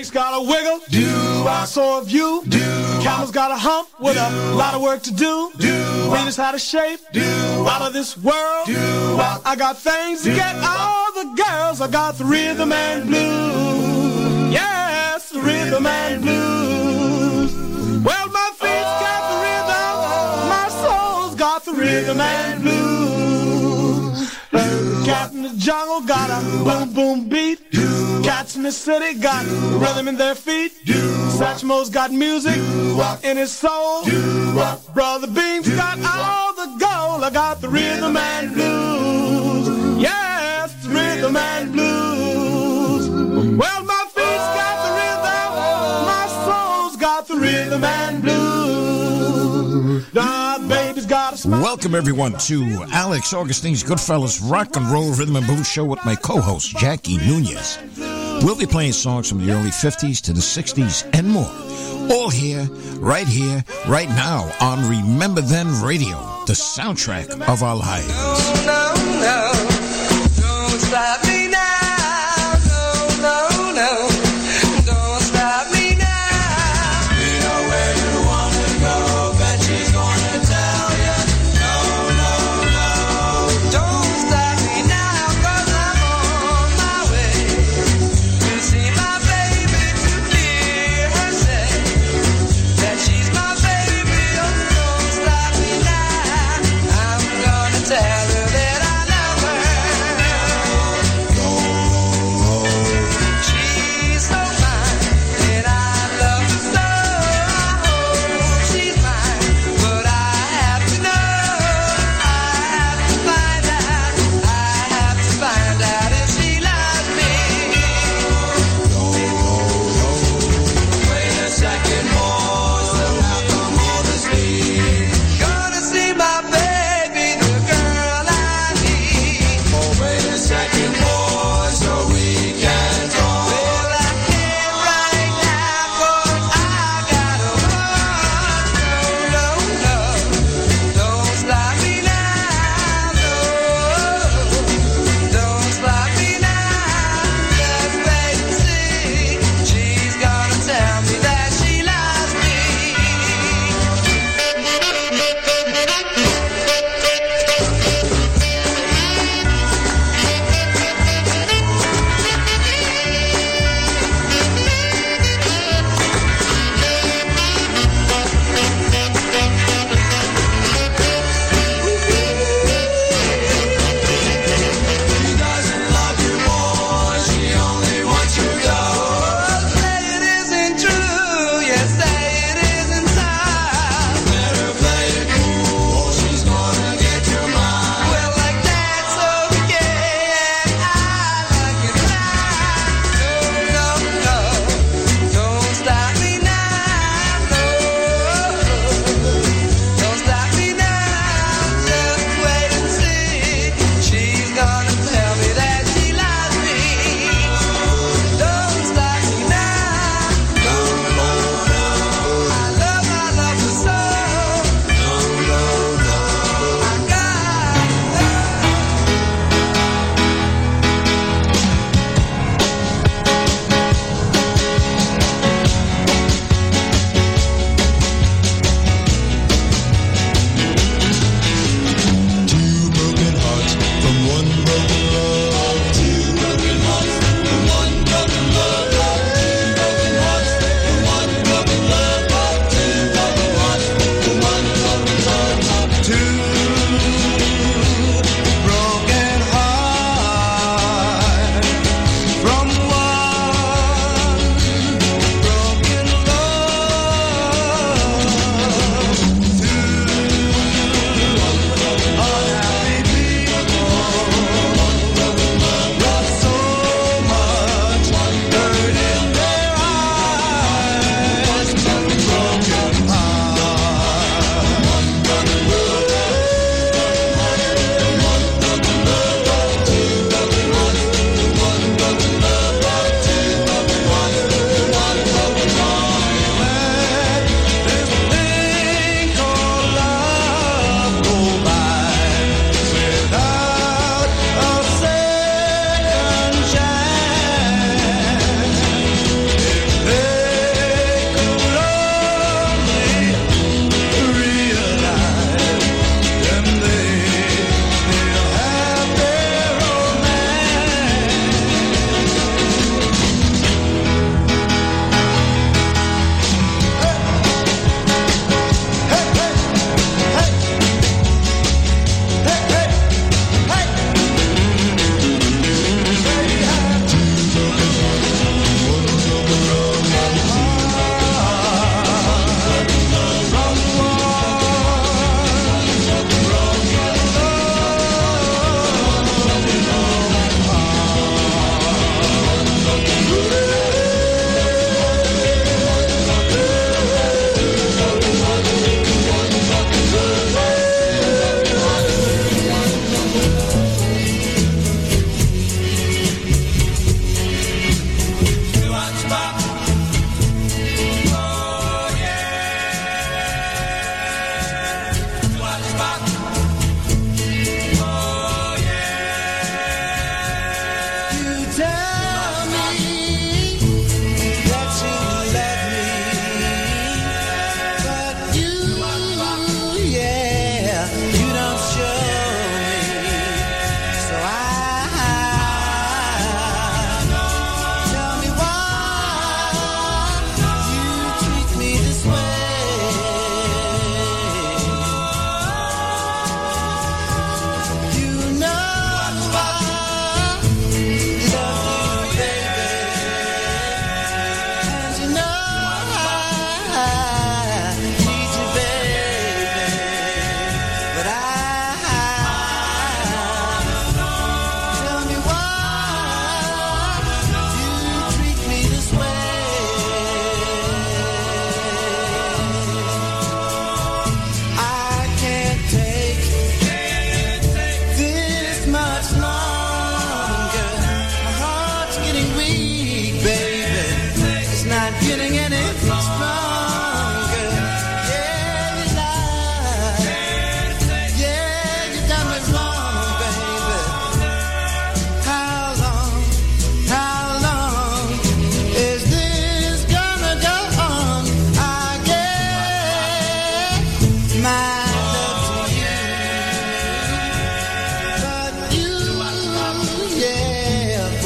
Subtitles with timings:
[0.00, 0.80] Snake's got a wiggle.
[0.88, 2.42] Do So have you.
[2.48, 2.58] Do
[3.02, 5.52] Camel's got a hump with a lot of work to do.
[5.58, 7.00] Do Venus had a shape.
[7.12, 7.22] Do
[7.68, 8.66] Out of this world.
[8.66, 8.78] Do
[9.44, 11.82] I got things to get all the girls.
[11.82, 14.52] I got the rhythm and blues.
[14.54, 17.52] Yes, the rhythm and blues.
[18.02, 20.48] Well, my feet's got the rhythm.
[20.56, 22.90] My soul's got the rhythm and blues.
[25.04, 27.69] Cat in the jungle got a boom boom beat.
[28.22, 29.44] Cats in the city got
[29.80, 30.72] rhythm in their feet.
[30.84, 32.56] Satchmo's got music
[33.22, 34.04] in his soul.
[34.94, 37.24] Brother Beam's got all the gold.
[37.24, 40.00] I got the rhythm and blues.
[40.00, 43.08] Yes, rhythm and blues.
[43.56, 43.99] Well, my
[51.46, 56.14] Welcome, everyone, to Alex Augustine's Goodfellas Rock and Roll Rhythm and Blues Show with my
[56.14, 57.78] co host, Jackie Nunez.
[58.44, 61.50] We'll be playing songs from the early 50s to the 60s and more.
[62.14, 62.64] All here,
[62.98, 69.59] right here, right now on Remember Then Radio, the soundtrack of our lives.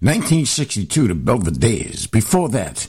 [0.00, 2.10] 1962, to Belvederes.
[2.10, 2.88] Before that,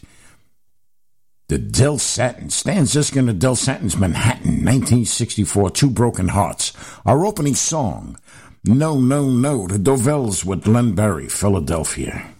[1.47, 2.49] the Del Satin.
[2.49, 4.65] Stan Ziskin and the Del Satin's Manhattan.
[4.65, 6.73] 1964, Two Broken Hearts.
[7.05, 8.17] Our opening song,
[8.65, 12.33] No, No, No, the Dovells with Len Barry, Philadelphia.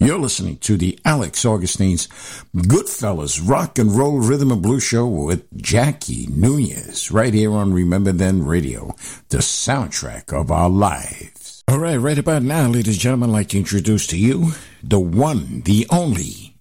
[0.00, 2.08] You're listening to the Alex Augustine's
[2.54, 8.10] Goodfellas Rock and Roll Rhythm and Blues Show with Jackie Nunez, right here on Remember
[8.10, 8.96] Then Radio,
[9.28, 11.33] the soundtrack of our lives.
[11.66, 14.52] All right, right about now, ladies and gentlemen, I'd like to introduce to you
[14.82, 16.56] the one, the only,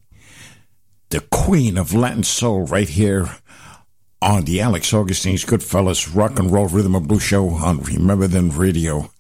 [1.10, 3.30] the queen of Latin soul, right here
[4.22, 8.50] on the Alex Augustine's Goodfellas Rock and Roll Rhythm and Blues Show on Remember Then
[8.52, 9.12] Radio.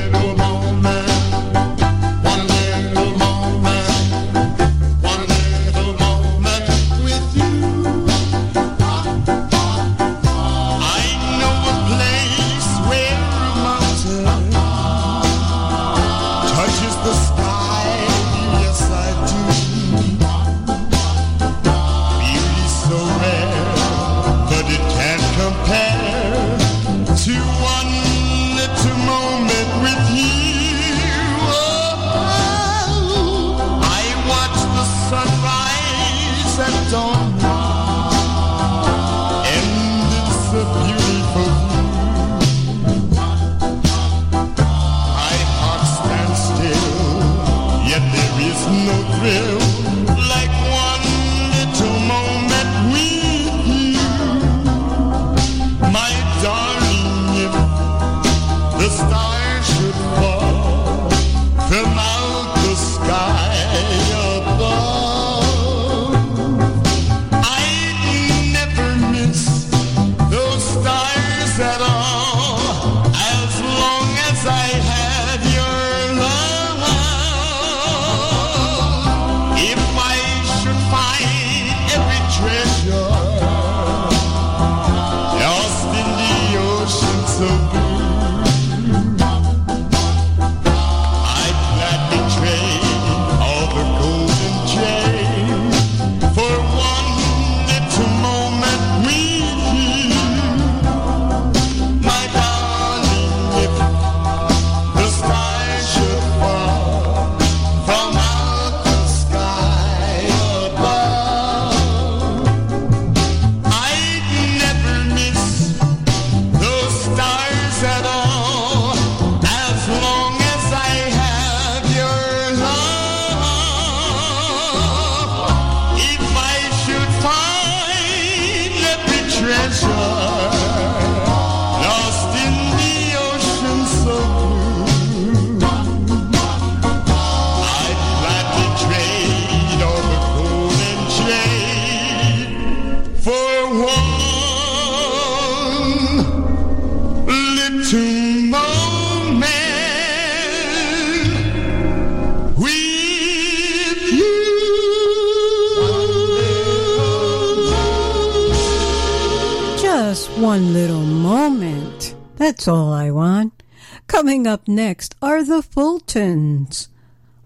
[165.46, 166.88] the Fultons.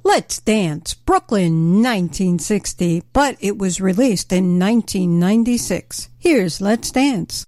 [0.02, 6.08] Let's Dance, Brooklyn 1960, but it was released in 1996.
[6.18, 7.44] Here's Let's Dance.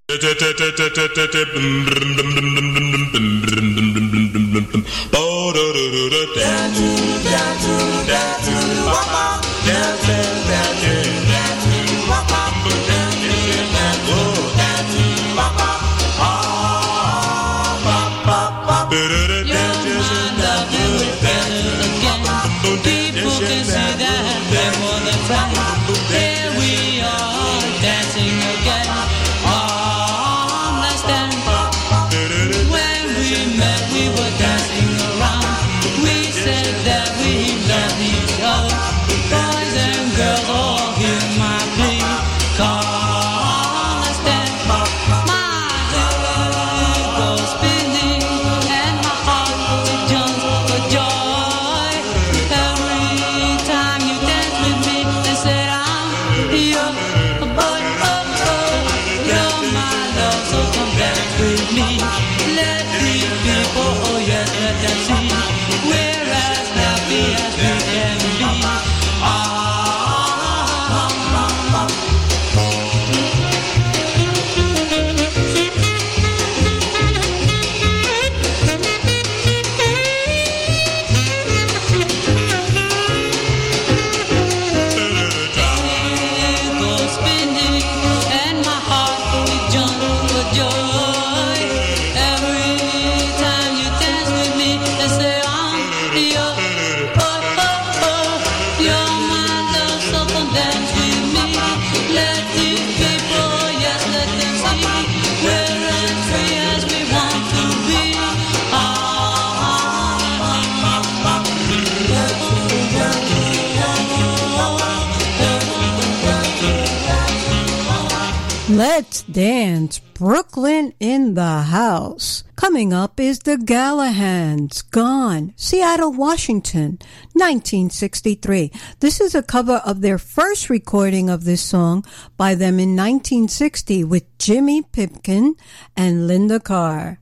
[119.03, 119.99] Let's dance.
[119.99, 122.45] Brooklyn in the house.
[122.55, 124.89] Coming up is the Gallahads.
[124.93, 125.55] Gone.
[125.57, 127.01] Seattle, Washington,
[127.33, 128.71] 1963.
[129.01, 132.05] This is a cover of their first recording of this song
[132.37, 135.57] by them in 1960 with Jimmy Pipkin
[135.97, 137.19] and Linda Carr.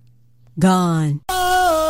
[0.58, 1.22] Gone.
[1.30, 1.89] Oh,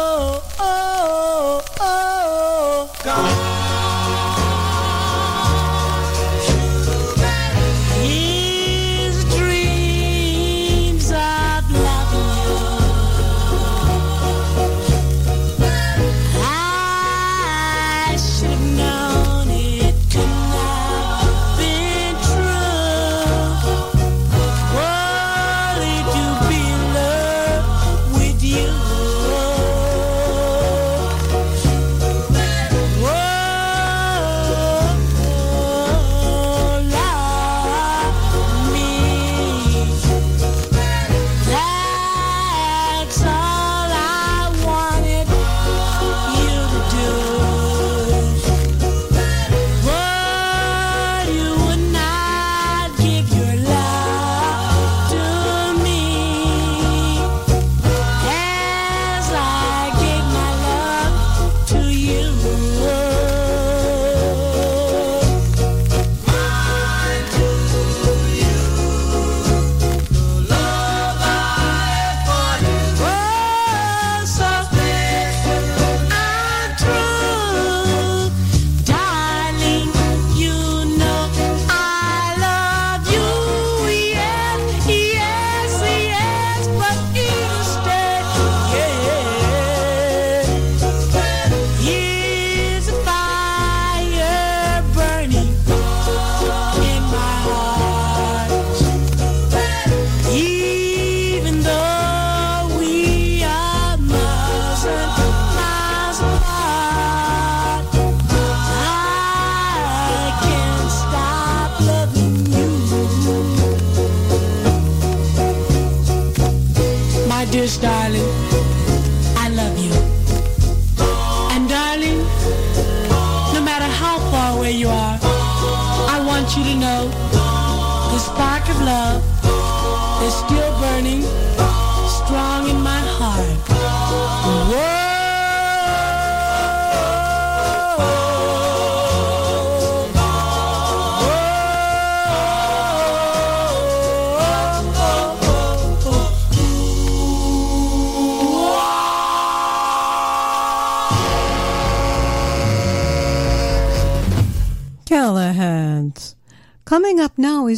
[18.21, 19.40] should have known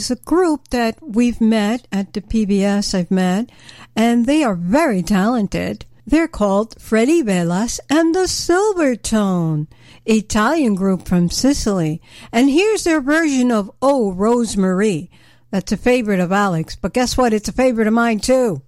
[0.03, 3.51] is a group that we've met at the PBS, I've met,
[3.95, 5.87] and they are very talented.
[6.05, 9.69] They're called Freddie Velas and the Silvertone,
[10.05, 12.03] Italian group from Sicily.
[12.33, 15.09] And here's their version of Oh Rosemary.
[15.53, 17.33] That's a favorite of Alex, but guess what?
[17.33, 18.63] It's a favorite of mine too.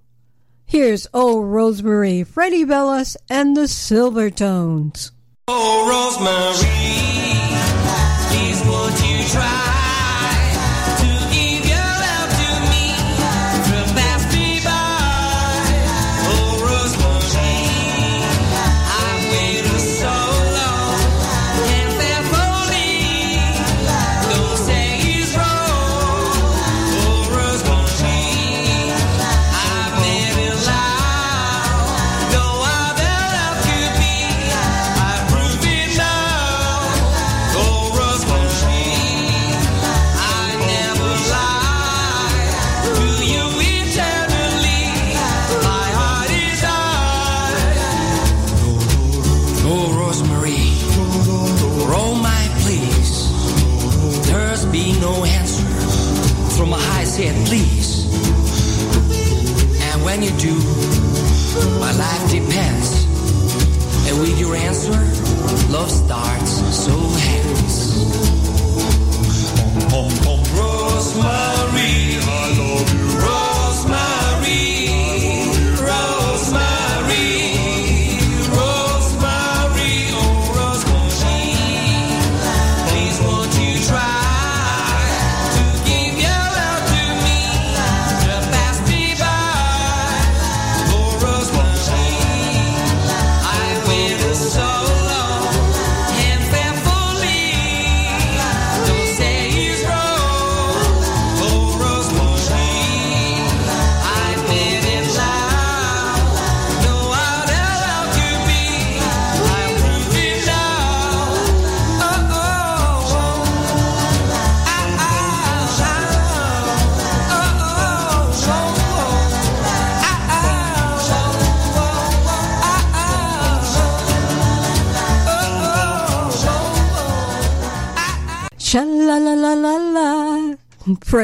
[0.65, 5.11] Here's Oh Rosemary, Freddie Velas and the Silvertones.
[5.49, 7.34] Oh, Rosemary,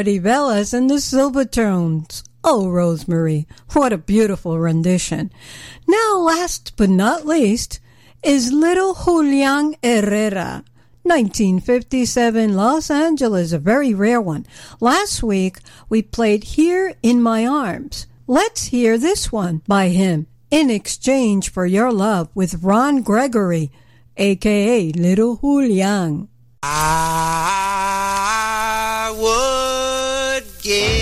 [0.01, 2.23] Freddie Velez and the Silvertones.
[2.43, 5.31] Oh, Rosemary, what a beautiful rendition.
[5.87, 7.81] Now, last but not least,
[8.23, 10.65] is Little Julian Herrera.
[11.03, 14.47] 1957 Los Angeles, a very rare one.
[14.81, 15.59] Last week
[15.91, 18.07] we played Here in My Arms.
[18.27, 23.71] Let's hear this one by him, In Exchange for Your Love, with Ron Gregory,
[24.17, 26.31] aka Little Julian.
[26.63, 27.91] I
[29.15, 29.60] would
[30.63, 31.00] give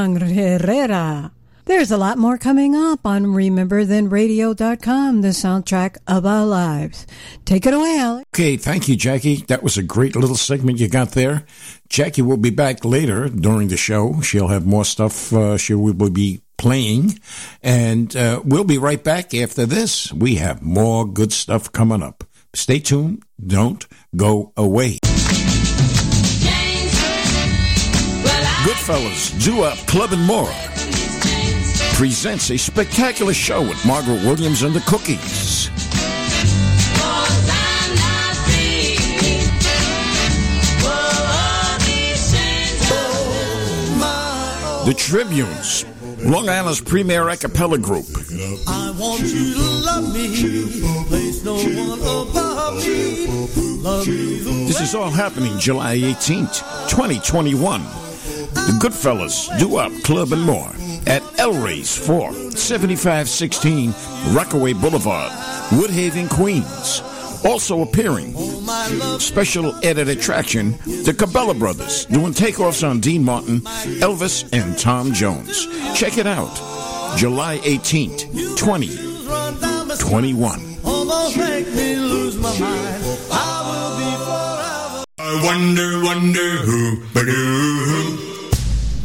[0.00, 1.32] Julian Herrera.
[1.66, 7.06] There's a lot more coming up on RememberThenRadio.com, the soundtrack of our lives.
[7.44, 8.24] Take it away, Alex.
[8.34, 9.36] Okay, thank you, Jackie.
[9.48, 11.44] That was a great little segment you got there.
[11.88, 14.20] Jackie will be back later during the show.
[14.22, 17.20] She'll have more stuff uh, she will be playing.
[17.62, 20.12] And uh, we'll be right back after this.
[20.12, 22.24] We have more good stuff coming up.
[22.54, 23.22] Stay tuned.
[23.38, 23.86] Don't
[24.16, 24.98] go away.
[28.62, 30.52] Goodfellas, Doo Wop Club and More
[31.94, 35.70] presents a spectacular show with Margaret Williams and the Cookies.
[44.84, 45.86] The Tribunes,
[46.24, 48.04] Long Island's premier a cappella group.
[48.68, 51.06] I want you to love me.
[51.08, 53.26] Place no one above me.
[53.82, 58.09] Love me This is all happening July 18th, 2021.
[58.54, 60.70] The Goodfellas, Doo Wop Club and more
[61.06, 63.94] at El Rey's 4, 7516
[64.34, 65.30] Rockaway Boulevard,
[65.70, 67.02] Woodhaven, Queens.
[67.44, 68.34] Also appearing,
[69.18, 70.72] special added attraction,
[71.04, 73.60] the Cabela Brothers doing takeoffs on Dean Martin,
[74.00, 75.66] Elvis, and Tom Jones.
[75.94, 76.54] Check it out.
[77.16, 80.60] July 18th, 2021.
[80.84, 83.04] almost make me lose my mind.
[85.18, 86.96] I wonder, wonder who,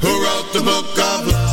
[0.06, 1.45] who wrote the book of love?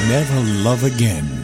[0.08, 1.37] Never Love Again.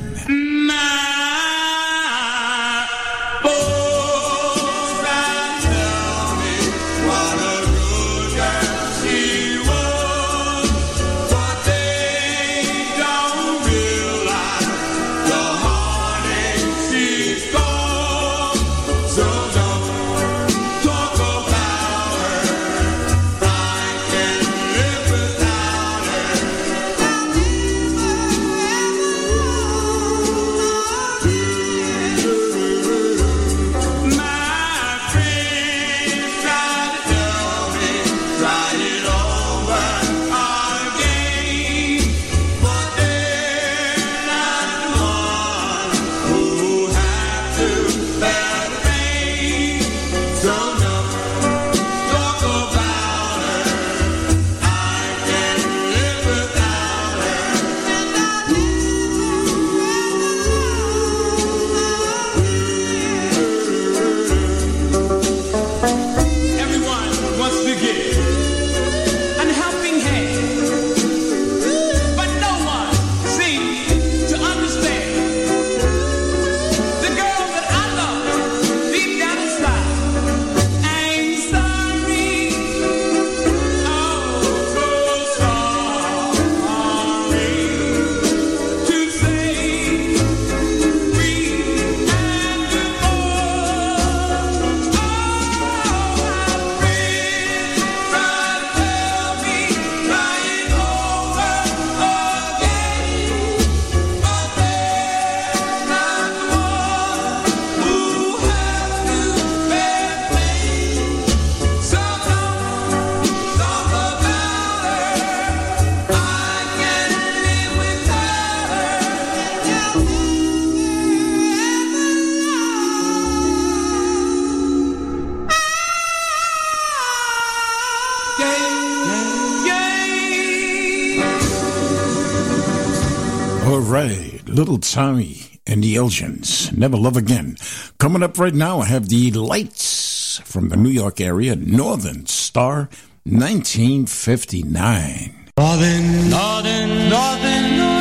[134.74, 137.58] Little Tommy and the Elgins, Never Love Again.
[138.00, 142.90] Coming up right now, I have the lights from the New York area, Northern Star
[143.26, 145.52] 1959.
[145.56, 147.78] Northern, Northern, Northern.
[147.78, 147.93] Northern.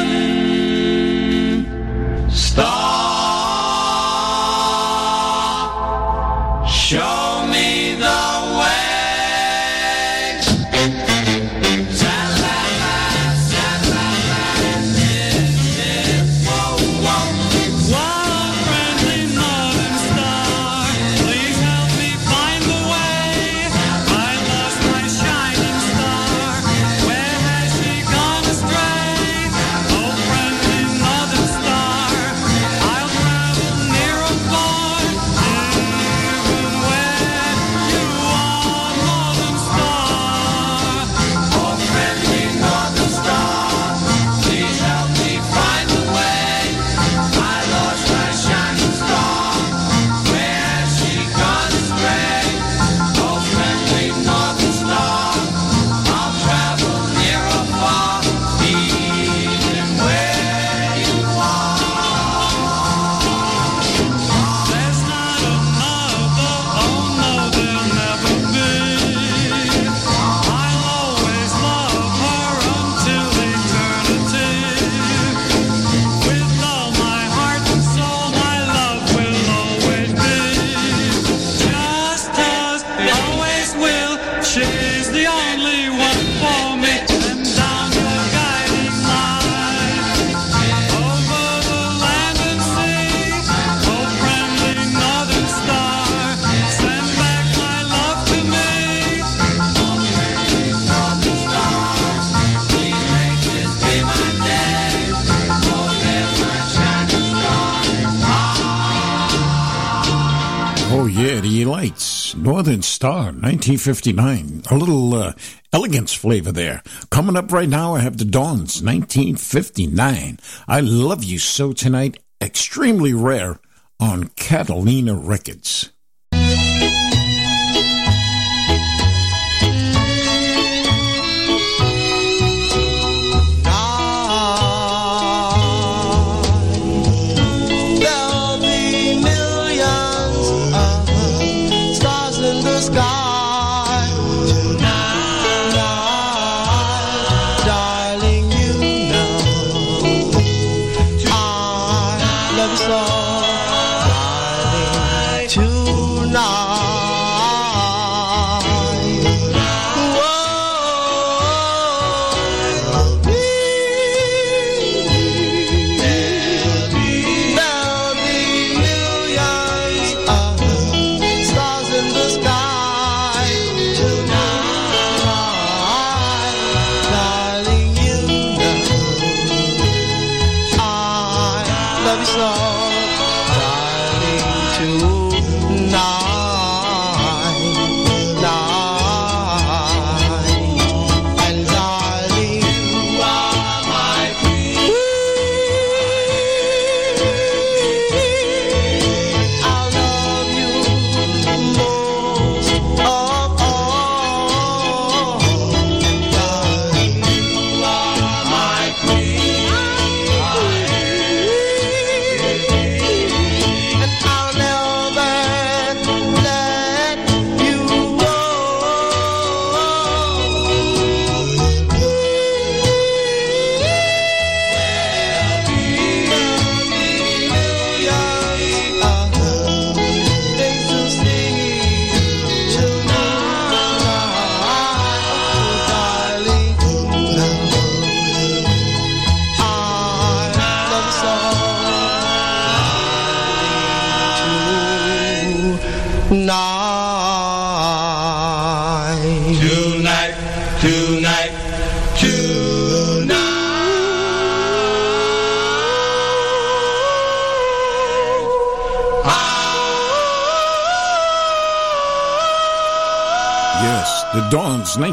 [112.63, 114.63] Northern Star, 1959.
[114.71, 115.33] A little uh,
[115.73, 116.81] Elegants flavor there.
[117.11, 120.39] Coming up right now, I have the Dawns, 1959.
[120.69, 123.59] I Love You So Tonight, extremely rare
[123.99, 125.91] on Catalina Records.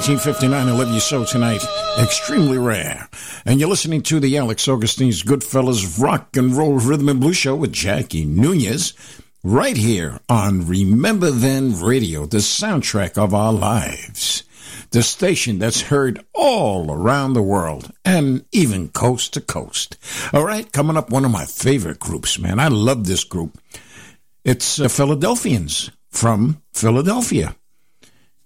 [0.10, 1.64] 1959, I Love You So Tonight,
[2.00, 3.08] extremely rare.
[3.46, 7.56] And you're listening to the Alex Augustine's Goodfellas Rock and Roll Rhythm and Blues Show
[7.56, 8.96] with Jackie Nunez,
[9.44, 14.42] right here on Remember Then Radio, the soundtrack of our lives.
[14.90, 19.96] The station that's heard all around the world and even coast to coast.
[20.34, 22.60] All right, coming up, one of my favorite groups, man.
[22.60, 23.60] I love this group.
[24.44, 27.56] It's the Philadelphians from Philadelphia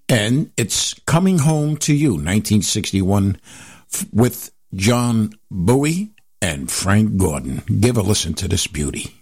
[0.10, 3.38] and it's Coming Home to You, 1961,
[3.94, 6.12] f- with John Bowie
[6.42, 7.64] and Frank Gordon.
[7.80, 9.16] Give a listen to this beauty.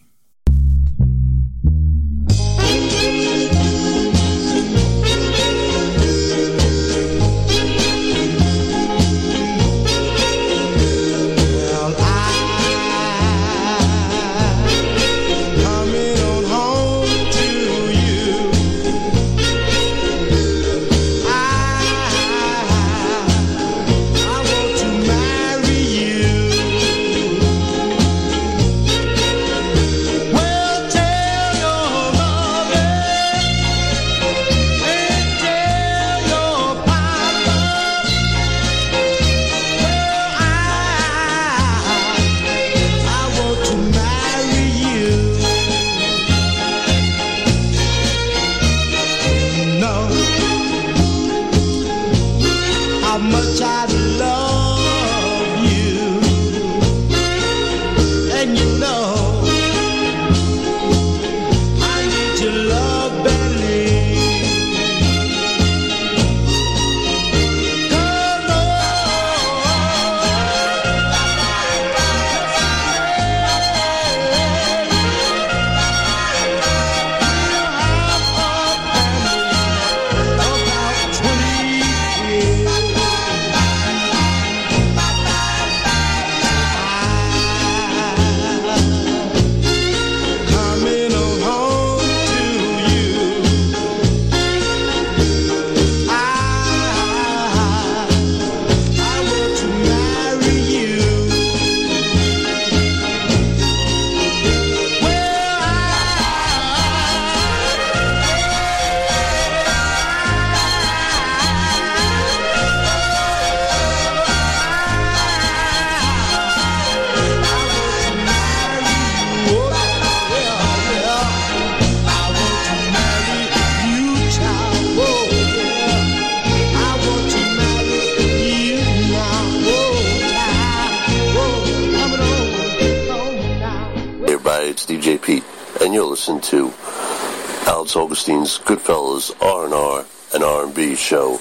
[138.59, 141.31] Goodfellas R&R and R&B show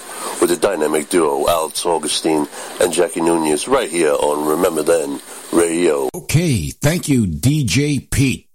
[0.40, 2.46] with the dynamic duo Alex Augustine
[2.80, 5.20] and Jackie Nunez right here on Remember Then
[5.52, 6.08] Radio.
[6.14, 8.48] Okay, thank you, DJ Pete.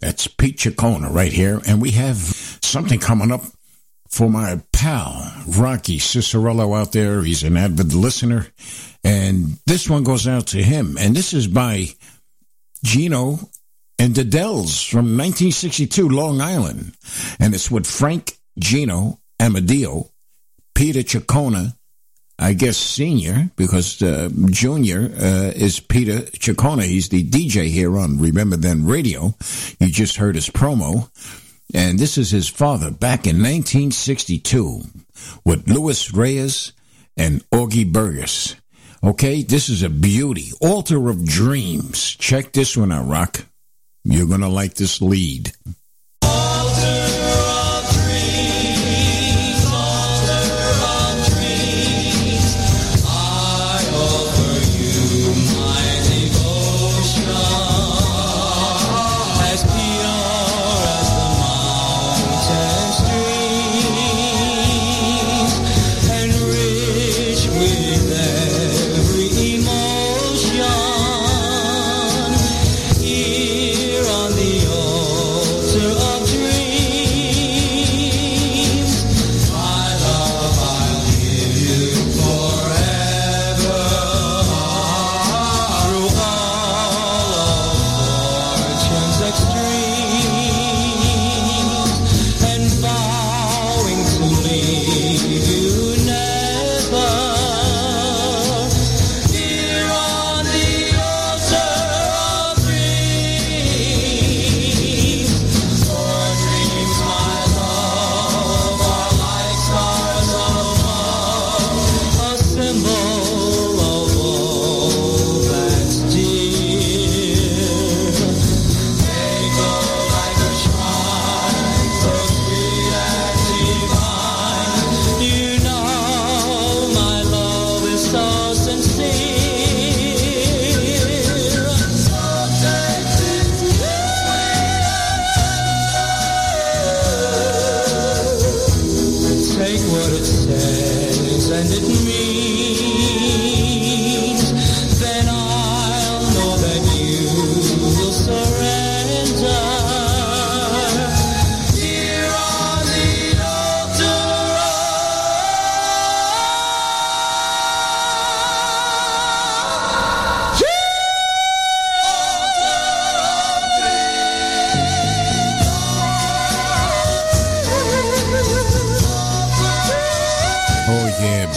[0.00, 1.60] That's Pete Chacona right here.
[1.66, 3.42] And we have something coming up
[4.08, 7.22] for my pal, Rocky Cicerello out there.
[7.22, 8.46] He's an avid listener.
[9.04, 10.96] And this one goes out to him.
[10.98, 11.88] And this is by
[12.84, 13.38] Gino
[14.00, 16.94] and Dells from 1962, Long Island.
[17.38, 20.08] And it's with Frank Gino Amadio,
[20.74, 21.74] Peter Chacona,
[22.38, 26.84] I guess senior, because uh, junior uh, is Peter Chacona.
[26.84, 29.34] He's the DJ here on Remember Then Radio.
[29.78, 31.10] You just heard his promo.
[31.74, 34.80] And this is his father back in 1962
[35.44, 36.72] with Louis Reyes
[37.18, 38.56] and Augie Burgess.
[39.04, 40.52] Okay, this is a beauty.
[40.62, 42.16] Altar of Dreams.
[42.16, 43.44] Check this one out, Rock.
[44.04, 45.52] You're going to like this lead.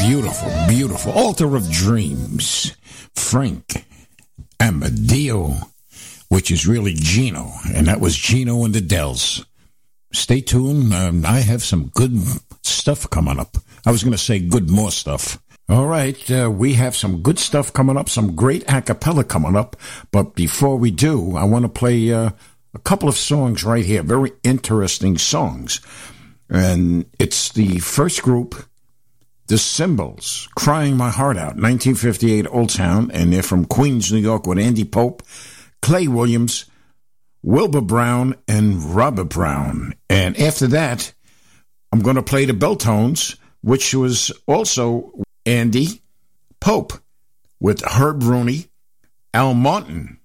[0.08, 1.12] Beautiful, beautiful.
[1.14, 2.76] Altar of Dreams.
[3.16, 3.86] Frank
[4.60, 5.56] Amadeo,
[6.30, 9.46] which is really Gino, and that was Gino and the Dells.
[10.12, 10.94] Stay tuned.
[10.94, 12.22] Um, I have some good
[12.62, 13.58] stuff coming up.
[13.86, 15.42] I was going to say good more stuff.
[15.70, 19.56] All right, uh, we have some good stuff coming up, some great a cappella coming
[19.56, 19.78] up.
[20.12, 22.32] But before we do, I want to play uh,
[22.74, 25.80] a couple of songs right here, very interesting songs.
[26.50, 28.56] And it's the first group
[29.48, 34.48] the Symbols, Crying My Heart Out, 1958 Old Town, and they're from Queens, New York
[34.48, 35.24] with Andy Pope,
[35.82, 36.66] Clay Williams,
[37.42, 39.96] Wilbur Brown, and Robert Brown.
[40.10, 41.14] And after that,
[41.92, 45.12] I'm going to play the Belltones, which was also
[45.46, 46.02] Andy
[46.60, 46.94] Pope
[47.60, 48.68] with Herb Rooney,
[49.34, 50.20] Al Martin,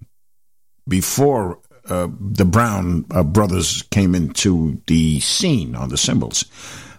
[0.86, 1.58] before
[1.88, 6.44] uh, the Brown uh, brothers came into the scene on the Symbols.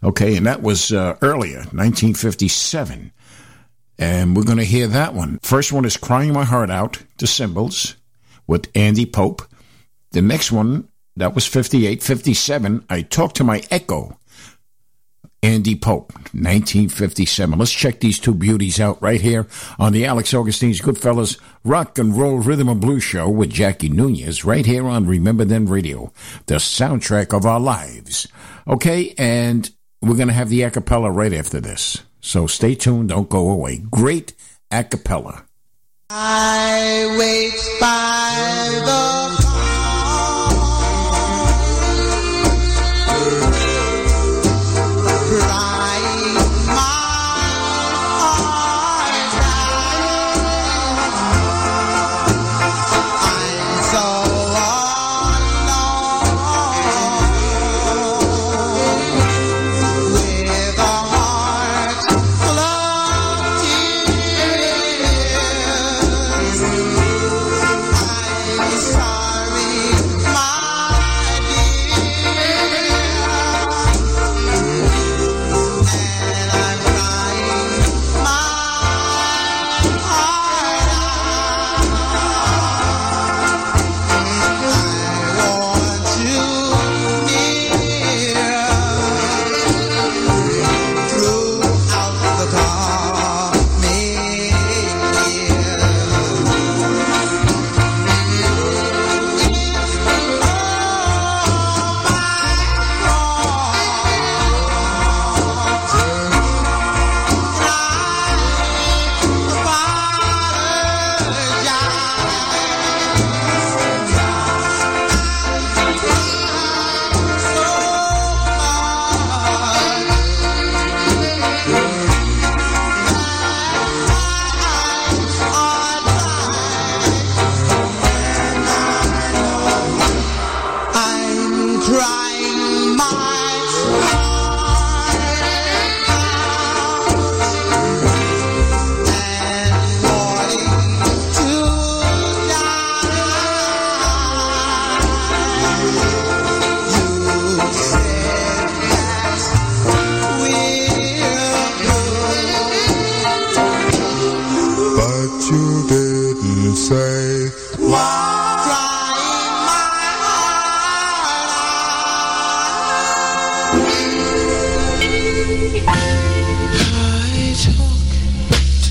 [0.04, 3.12] Okay, and that was uh, earlier, 1957.
[3.98, 5.40] And we're going to hear that one.
[5.42, 7.98] First one is Crying My Heart Out, The Symbols,
[8.48, 9.42] with Andy Pope.
[10.12, 10.88] The next one,
[11.18, 12.02] that was 58.
[12.02, 14.18] 57, I Talk to My Echo,
[15.44, 17.60] Andy Pope, 1957.
[17.60, 19.48] Let's check these two beauties out right here
[19.78, 24.46] on the Alex Augustine's Goodfellas Rock and Roll Rhythm and Blues Show with Jackie Nunez,
[24.46, 26.12] right here on Remember Then Radio,
[26.46, 28.28] the soundtrack of our lives.
[28.68, 29.70] Okay, and
[30.02, 32.04] we're going to have the acapella right after this.
[32.22, 33.78] So stay tuned, don't go away.
[33.78, 34.34] Great
[34.72, 35.46] acapella.
[36.10, 39.69] I wait by the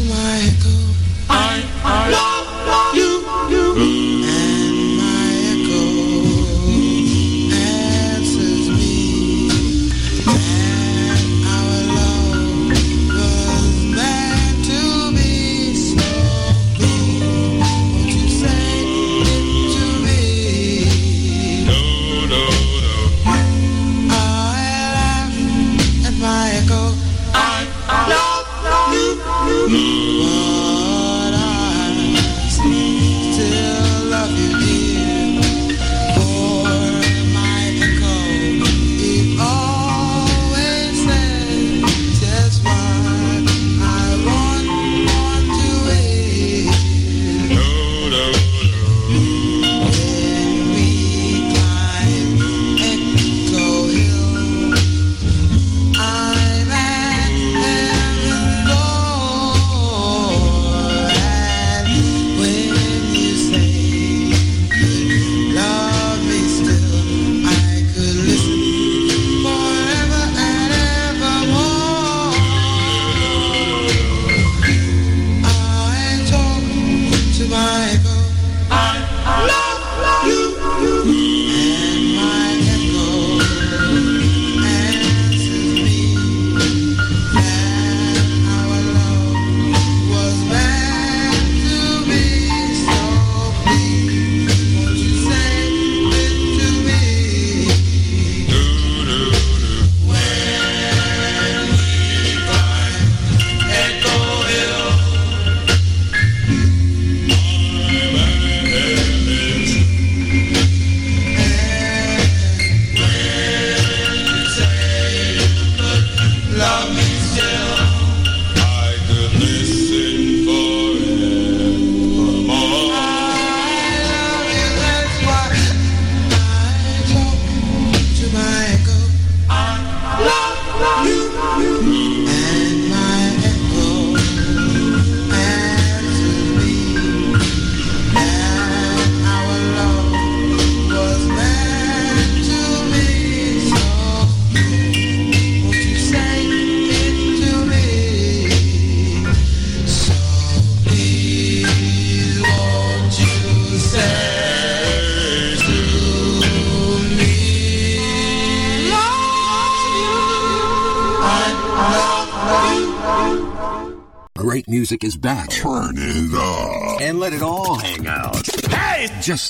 [0.09, 0.97] to oh,
[1.29, 1.35] my.
[1.37, 1.78] I,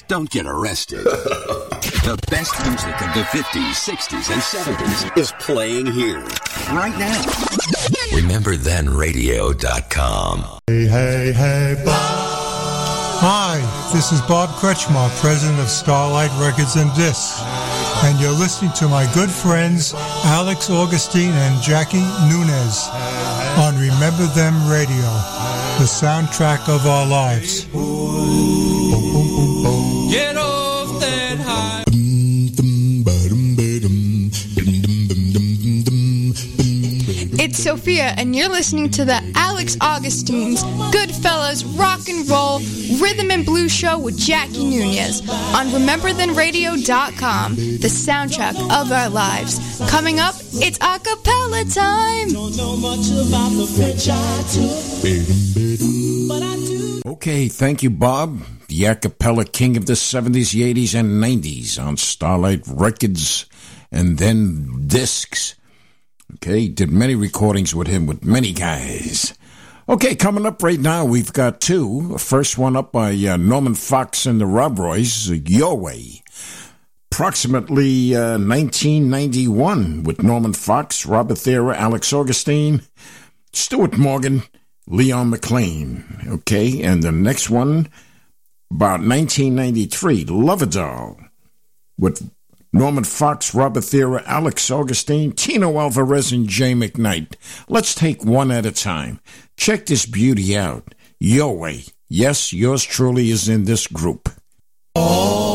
[0.09, 1.01] don't get arrested.
[1.05, 6.21] the best music of the 50s, 60s, and 70s is playing here.
[6.73, 7.21] Right now.
[8.17, 10.45] RememberThenRadio.com.
[10.67, 12.25] Hey, hey, hey, Bob.
[13.21, 13.59] Hi,
[13.93, 17.43] this is Bob Kretschmar, president of Starlight Records and Discs.
[18.05, 19.93] And you're listening to my good friends
[20.25, 21.99] Alex Augustine and Jackie
[22.31, 22.89] Nunez
[23.59, 25.05] on Remember Then Radio,
[25.77, 27.67] the soundtrack of our lives.
[37.69, 42.61] Sophia, and you're listening to the Alex Augustine's Goodfellas Rock and Roll
[42.99, 49.61] Rhythm and Blues Show with Jackie Nunez on RememberThenRadio.com, the soundtrack of our lives.
[49.91, 52.29] Coming up, it's a cappella time.
[57.07, 58.41] Okay, thank you, Bob.
[58.69, 63.45] The a cappella king of the 70s, 80s, and 90s on Starlight Records
[63.93, 65.58] and then Discs.
[66.35, 69.35] Okay, did many recordings with him with many guys.
[69.89, 72.19] Okay, coming up right now, we've got two.
[72.19, 76.23] First one up by uh, Norman Fox and the Rob Roys, Your Way.
[77.11, 82.83] Approximately uh, 1991 with Norman Fox, Robert Thera, Alex Augustine,
[83.55, 84.43] Stuart Morgan,
[84.87, 86.05] Leon McLean.
[86.29, 87.89] Okay, and the next one
[88.71, 91.19] about 1993, Love Doll
[91.99, 92.31] with
[92.73, 97.35] Norman Fox, Robert Thera, Alex Augustine, Tino Alvarez, and Jay McKnight.
[97.69, 99.21] Let's take one at a time.
[99.57, 100.95] Check this beauty out.
[101.19, 101.85] Your way.
[102.09, 104.29] Yes, yours truly is in this group.
[104.95, 105.48] always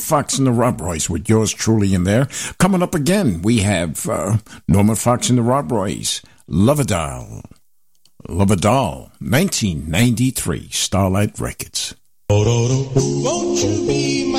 [0.00, 2.26] Fox and the Rob Roys with yours truly in there.
[2.58, 6.22] Coming up again, we have uh, Norman Fox and the Rob Roys.
[6.48, 7.42] Love a Doll.
[8.28, 9.12] Love a Doll.
[9.20, 10.68] 1993.
[10.70, 11.94] Starlight Records.
[12.30, 14.29] Won't you be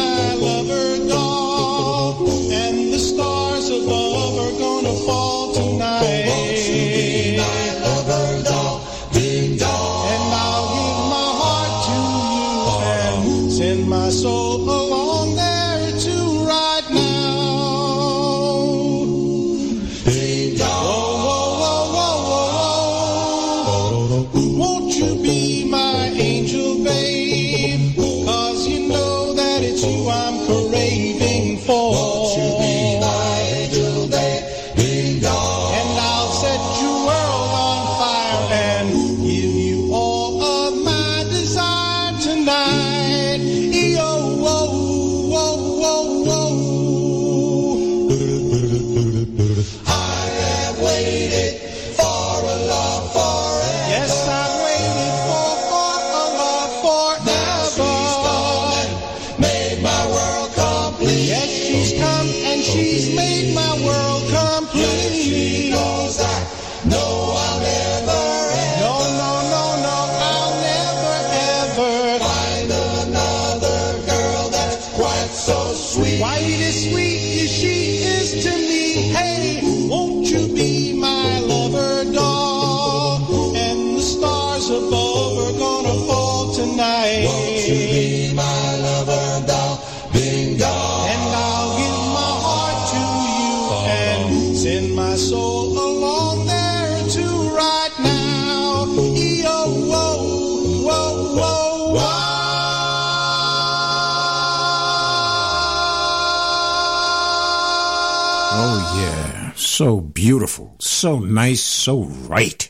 [111.50, 112.70] so right.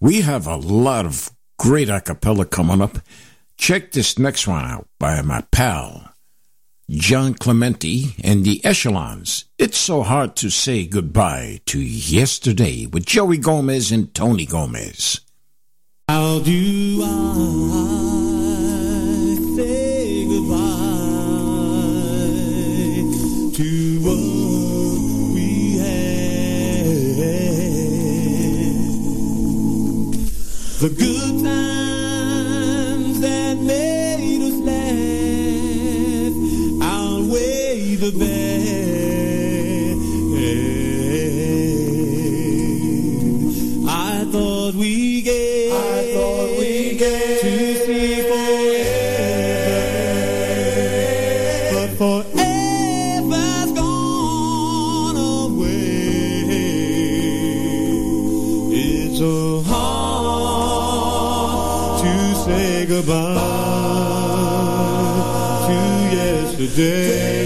[0.00, 2.98] We have a lot of great a cappella coming up.
[3.56, 6.14] Check this next one out by my pal,
[6.88, 9.46] John Clementi and the Echelons.
[9.58, 15.20] It's so hard to say goodbye to yesterday with Joey Gomez and Tony Gomez.
[16.08, 18.57] How do I
[30.80, 36.32] The good times that made us laugh
[36.80, 38.78] outweigh the bad.
[43.88, 46.37] I thought we gave.
[62.98, 63.38] Goodbye
[65.66, 67.37] to yesterday.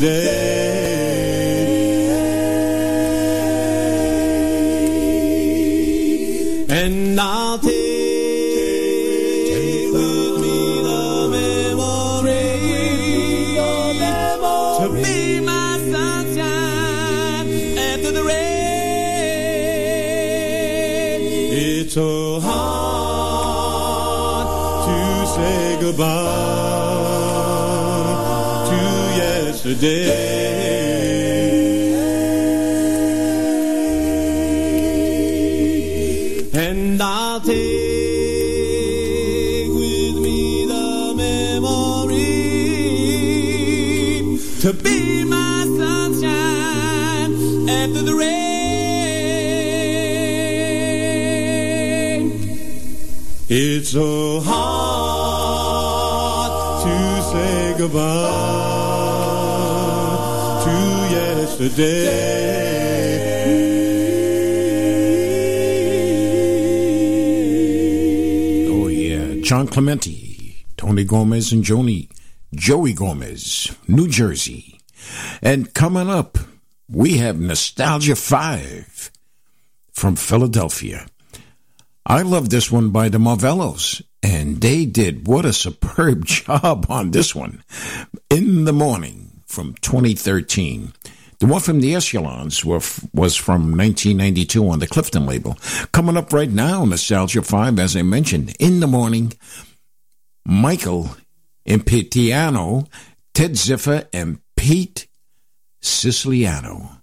[0.00, 1.14] Yesterday.
[6.70, 7.72] And I'll take
[9.92, 11.28] with me the
[14.80, 18.40] to be my sunshine after the rain.
[21.52, 23.26] It's so hard
[24.86, 26.73] to say goodbye
[29.64, 30.10] yesterday.
[36.54, 37.54] And I'll take
[39.68, 42.20] with me the memory
[44.60, 47.32] to be my sunshine
[47.68, 48.34] after the rain.
[53.48, 55.72] It's so hard
[56.84, 58.73] to say goodbye
[61.64, 62.04] yesterday.
[68.68, 69.42] Oh, yeah.
[69.42, 72.10] John Clementi, Tony Gomez, and Joni,
[72.54, 74.78] Joey Gomez, New Jersey.
[75.42, 76.38] And coming up,
[76.88, 79.10] we have Nostalgia 5
[79.92, 81.06] from Philadelphia.
[82.06, 87.10] I love this one by the Marvellos, and they did what a superb job on
[87.10, 87.62] this one.
[88.28, 90.92] In the Morning from 2013.
[91.44, 95.58] The one from the Echelons was from 1992 on the Clifton label.
[95.92, 99.34] Coming up right now, Nostalgia 5, as I mentioned, In the Morning,
[100.46, 101.14] Michael
[101.68, 102.88] Impetiano,
[103.34, 105.06] Ted Ziffer, and Pete
[105.82, 107.02] Siciliano.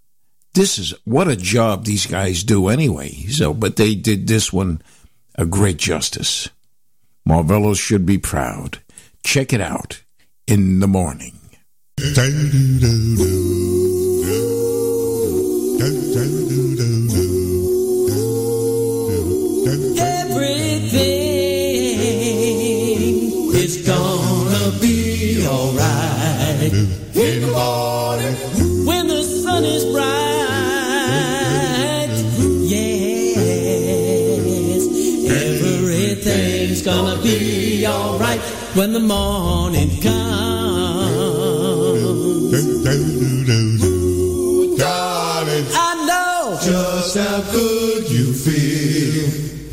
[0.55, 3.11] This is what a job these guys do anyway.
[3.27, 4.81] So, but they did this one
[5.35, 6.49] a great justice.
[7.29, 8.79] Marvellos should be proud.
[9.23, 10.01] Check it out
[10.47, 11.37] in the morning.
[28.86, 30.05] When the sun is bright
[32.69, 33.38] Yes
[35.32, 38.41] Everything's gonna be alright
[38.75, 40.51] when the morning comes.
[47.14, 49.26] Just how good you feel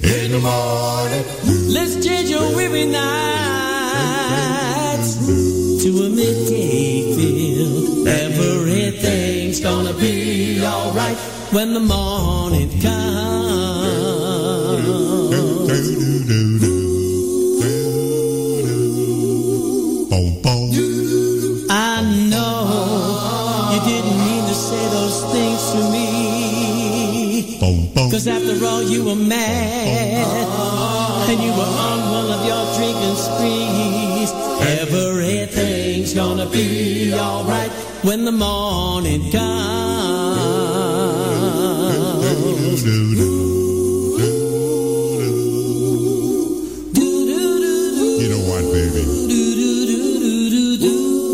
[0.03, 1.24] in the morning.
[1.72, 2.99] Let's change your weary nights
[5.84, 8.09] to a midday feel.
[8.09, 11.16] Everything's gonna be alright
[11.53, 13.09] when the morning comes.
[28.18, 30.26] Cause after all, you were mad.
[31.30, 34.32] And you were on one of your drinking sprees.
[34.82, 37.70] Everything's gonna be alright
[38.02, 39.38] when the morning comes.
[48.18, 49.02] You know what, baby?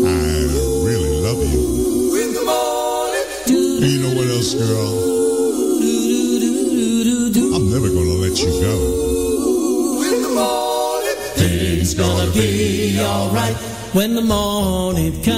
[0.05, 0.09] I
[0.85, 1.65] really love you.
[2.21, 3.25] In the morning.
[3.81, 5.14] And you know what else, girl?
[8.35, 10.03] Let you go.
[10.03, 11.15] In the morning.
[11.35, 13.55] Things gonna be alright
[13.93, 15.35] when the morning comes.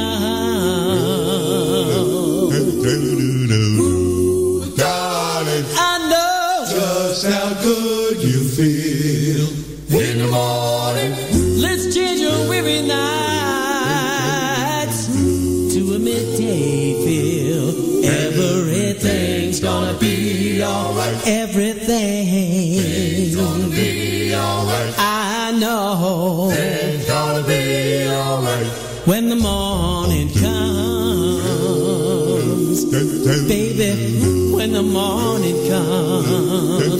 [4.77, 9.47] Darling, I know just how good you feel
[9.99, 11.15] in the morning.
[11.61, 13.16] Let's change your weary nights
[19.97, 21.27] gonna be alright.
[21.27, 24.93] Everything's gonna be alright.
[24.97, 26.49] I know.
[26.51, 28.67] It's gonna be alright.
[29.05, 30.45] When the morning comes,
[33.47, 36.97] baby, when the morning comes.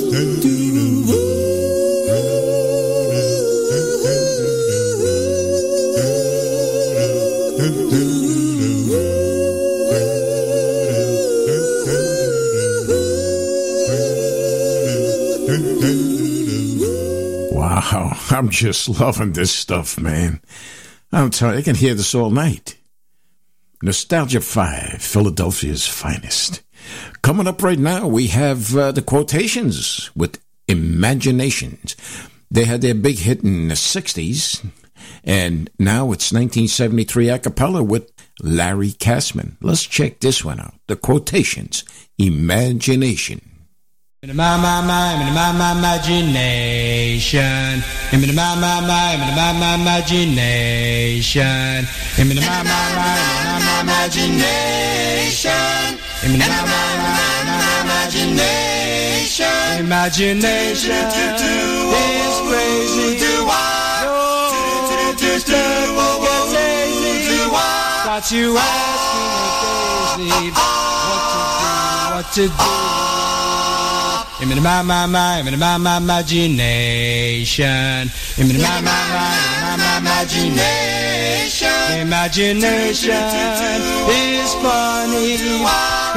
[18.38, 20.42] I'm just loving this stuff, man.
[21.12, 22.78] I'm telling you, I can hear this all night.
[23.82, 26.62] Nostalgia 5, Philadelphia's finest.
[27.24, 31.96] Coming up right now, we have uh, the quotations with Imaginations.
[32.52, 34.66] They had their big hit in the 60s,
[35.24, 38.12] and now it's 1973 a cappella with
[38.42, 39.58] Larry Kassman.
[39.62, 40.76] Let's check this one out.
[40.88, 41.84] The quotations
[42.20, 43.57] Imagination.
[44.24, 47.84] My, my, my, my, my, my, imagination.
[48.12, 51.86] My, my, my, my, my, my, my, imagination.
[52.18, 56.02] My, my, my, my, my, my, imagination.
[56.24, 59.86] My, my, my, my, my, imagination.
[59.86, 63.22] Imagination is crazy.
[63.22, 67.46] Your system gets lazy.
[68.04, 73.27] Got you asking me daisy what to do, what to do.
[74.40, 77.66] In my my my my my imagination.
[78.38, 78.94] In my my
[79.82, 81.74] my imagination.
[82.02, 83.82] Imagination
[84.14, 85.42] is funny.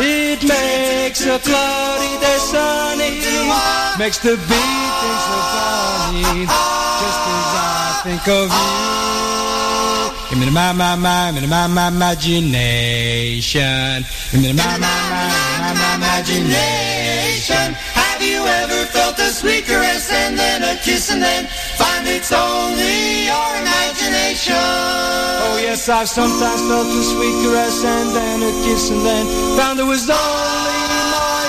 [0.05, 3.25] It makes a cloudy day sunny.
[3.99, 6.45] Makes the big things so funny.
[6.45, 10.45] Just as I think of you.
[10.45, 12.45] In my my my my my imagination.
[14.35, 17.69] In my my my my imagination.
[18.21, 21.47] Have you ever felt a sweet caress and then a kiss and then
[21.81, 24.53] find it's only your imagination?
[24.53, 29.81] Oh yes, I've sometimes felt a sweet caress and then a kiss and then found
[29.81, 30.81] it was only
[31.17, 31.47] my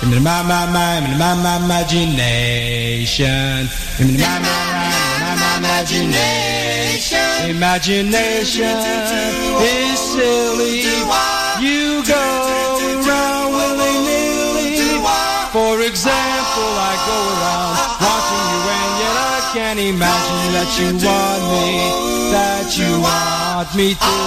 [0.00, 0.16] imagination.
[0.16, 3.68] In my my my in my my imagination.
[4.00, 4.32] In my my
[5.20, 7.50] my my imagination.
[7.50, 8.80] Imagination
[9.60, 10.88] is silly.
[11.60, 12.61] You go
[16.02, 21.78] example, I go around watching you and yet I can't imagine that you want me,
[22.34, 24.18] that you want me to.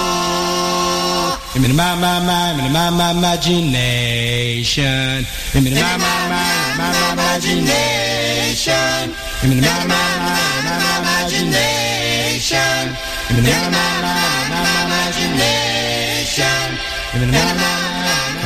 [1.59, 5.27] In my, my, my, in my, my imagination.
[5.51, 6.47] In my, my, my,
[6.79, 9.11] my, my imagination.
[9.43, 10.31] In my, my, my,
[10.63, 12.95] my, my imagination.
[13.35, 14.15] In my, my, my,
[14.47, 16.71] my, imagination.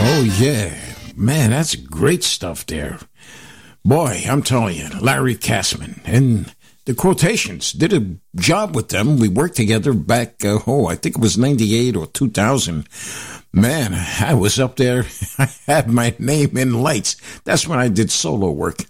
[0.02, 0.74] Oh, yeah.
[1.16, 2.98] Man, that's great stuff there.
[3.86, 6.00] Boy, I'm telling you, Larry Kassman.
[6.06, 6.54] And
[6.86, 9.18] the quotations did a job with them.
[9.18, 12.88] We worked together back, uh, oh, I think it was 98 or 2000.
[13.52, 15.06] Man, I was up there.
[15.38, 17.16] I had my name in lights.
[17.46, 18.86] That's when I did solo work.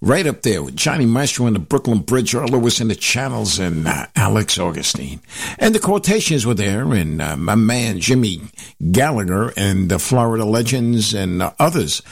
[0.00, 3.58] right up there with Johnny Maestro and the Brooklyn Bridge, Earl Lewis and the Channels,
[3.58, 5.20] and uh, Alex Augustine.
[5.58, 8.42] And the quotations were there, and uh, my man Jimmy
[8.90, 12.02] Gallagher and the Florida Legends and others.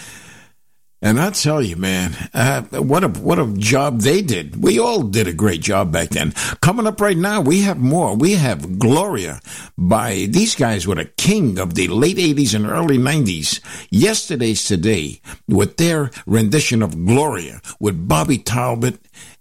[1.01, 4.61] And I tell you, man, uh, what a what a job they did.
[4.61, 6.32] We all did a great job back then.
[6.61, 8.16] Coming up right now, we have more.
[8.16, 9.40] We have Gloria
[9.76, 13.61] by these guys were the king of the late '80s and early '90s.
[13.90, 18.99] Yesterday's today with their rendition of Gloria with Bobby Talbot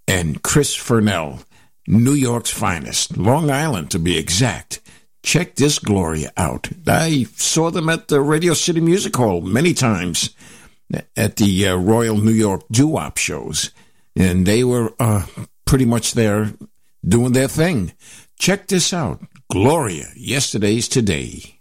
[0.08, 1.44] and Chris Furnell,
[1.88, 4.80] New York's finest, Long Island to be exact.
[5.24, 6.70] Check this Gloria out.
[6.86, 10.36] I saw them at the Radio City Music Hall many times
[11.16, 13.72] at the uh, Royal New York doo-wop shows,
[14.16, 15.26] and they were uh,
[15.66, 16.54] pretty much there
[17.06, 17.94] doing their thing.
[18.40, 20.08] Check this out, Gloria.
[20.16, 21.60] Yesterday's today.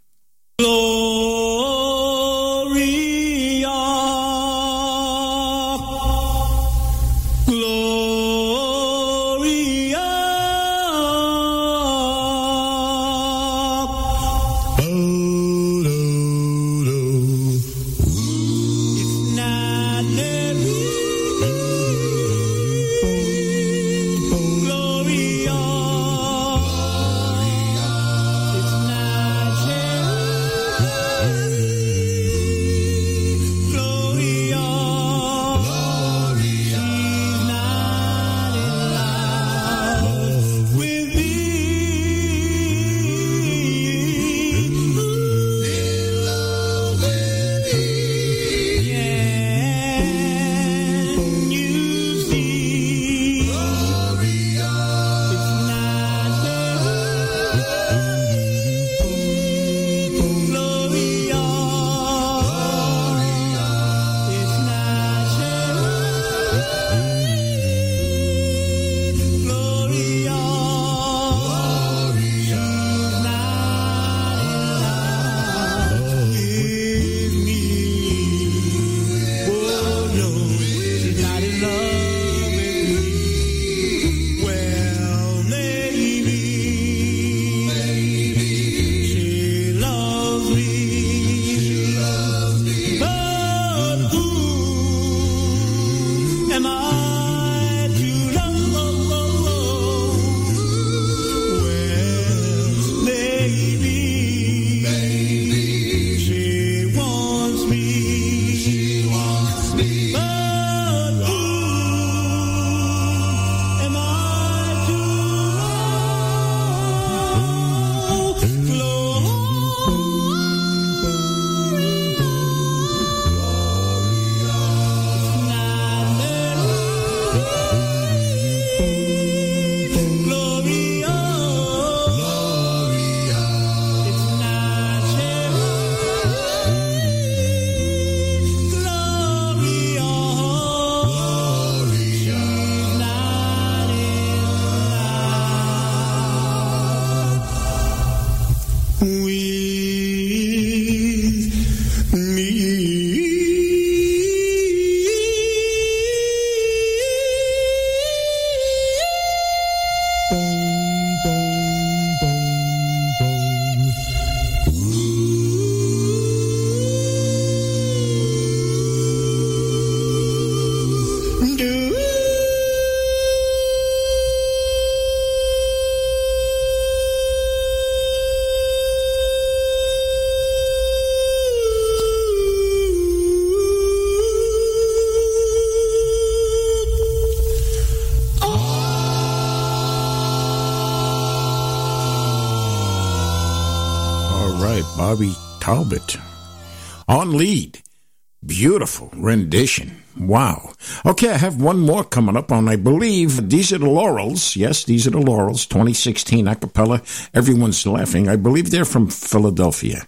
[199.56, 200.02] Beautiful rendition.
[200.18, 200.72] Wow.
[201.04, 204.56] Okay, I have one more coming up on, I believe, These Are the Laurels.
[204.56, 207.00] Yes, These Are the Laurels, 2016 acapella.
[207.34, 208.28] Everyone's laughing.
[208.28, 210.06] I believe they're from Philadelphia.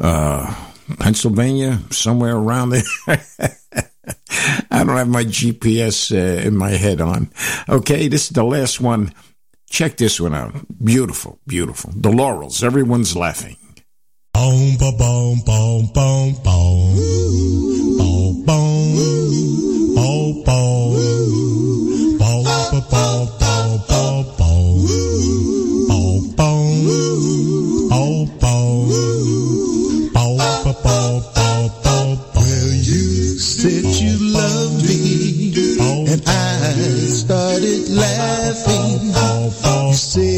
[0.00, 0.54] Uh,
[0.98, 2.82] Pennsylvania, somewhere around there.
[4.70, 7.30] I don't have my GPS uh, in my head on.
[7.68, 9.12] Okay, this is the last one.
[9.68, 10.54] Check this one out.
[10.82, 11.92] Beautiful, beautiful.
[11.96, 12.62] The Laurels.
[12.62, 13.56] Everyone's laughing.
[14.32, 16.94] Boom, ba, boom, boom, boom, boom.
[16.94, 17.65] Boom,
[37.88, 40.34] Laughing, you said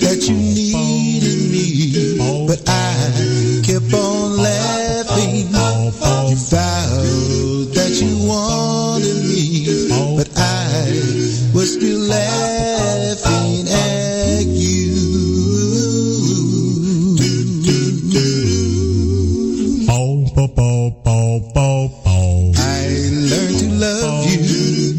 [0.00, 5.51] that you needed me, but I kept on laughing.
[5.82, 9.66] You vowed that you wanted me,
[10.16, 10.86] but I
[11.52, 14.92] was still laughing at you.
[22.54, 24.94] I learned to love you,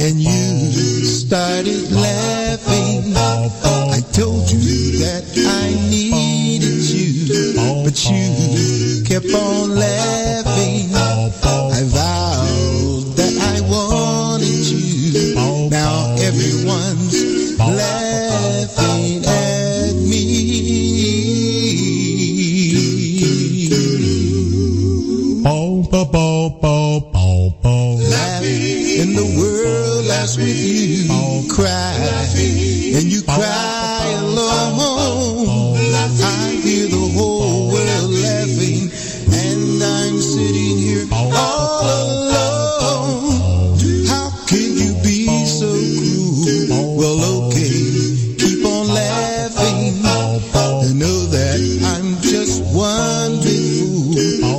[0.00, 3.14] and you started laughing.
[3.14, 7.52] I told you that I needed you,
[7.84, 8.75] but you
[9.20, 10.94] kept on laughing.
[10.94, 15.70] I vowed that I wanted you.
[15.70, 20.26] Now everyone's laughing at me.
[28.10, 31.08] Laughing in the world laughs with you.
[31.48, 31.94] Cry
[32.96, 35.76] and you cry alone.
[36.18, 38.90] I hear the whole world laughing,
[39.76, 43.28] and I'm sitting here all alone.
[44.06, 46.96] How can you be so cruel?
[46.96, 47.76] Well, okay,
[48.38, 50.00] keep on laughing.
[50.04, 51.60] I know that
[51.92, 52.86] I'm just fool.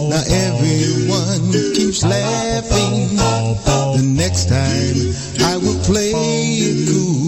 [0.09, 3.17] Now everyone keeps laughing.
[3.97, 4.97] The next time
[5.49, 7.26] I will play it cool,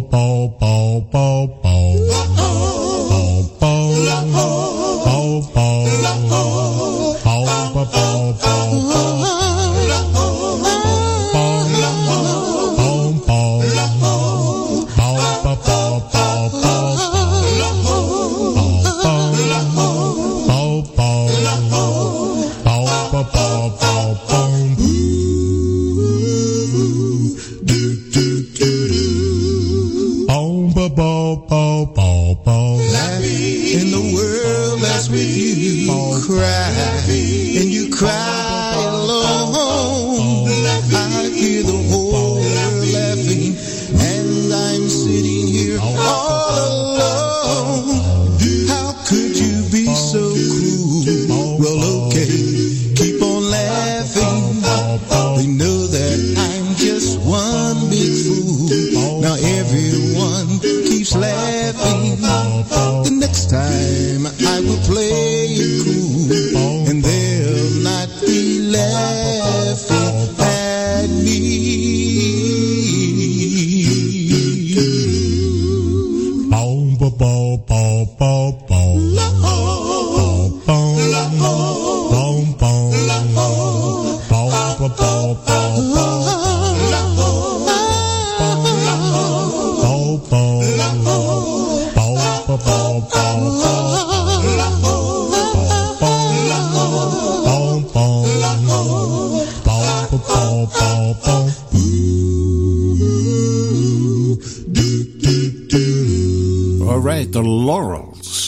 [0.00, 2.15] 宝宝宝宝宝。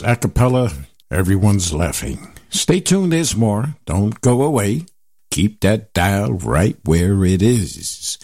[0.08, 0.72] A cappella,
[1.10, 2.32] everyone's laughing.
[2.48, 3.76] Stay tuned, there's more.
[3.84, 4.86] Don't go away.
[5.30, 8.16] Keep that dial right where it is.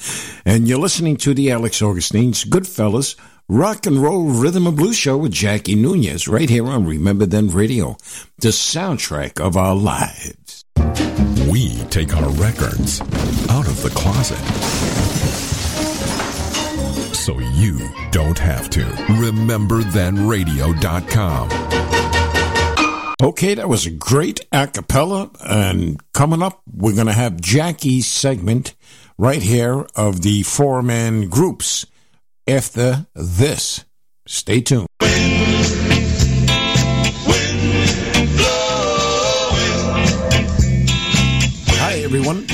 [0.46, 3.16] And you're listening to the Alex Augustine's Goodfellas
[3.50, 7.48] Rock and Roll Rhythm and Blues Show with Jackie Nunez right here on Remember Then
[7.48, 7.98] Radio,
[8.38, 10.64] the soundtrack of our lives.
[11.52, 13.02] We take our records
[13.50, 15.43] out of the closet
[17.24, 17.78] so you
[18.10, 18.82] don't have to.
[18.82, 21.48] RememberThenRadio.com.
[23.22, 25.30] Okay, that was a great a cappella.
[25.40, 28.74] And coming up, we're going to have Jackie's segment
[29.16, 31.86] right here of the four man groups
[32.46, 33.86] after this.
[34.26, 34.86] Stay tuned.
[41.80, 42.46] Hi, everyone.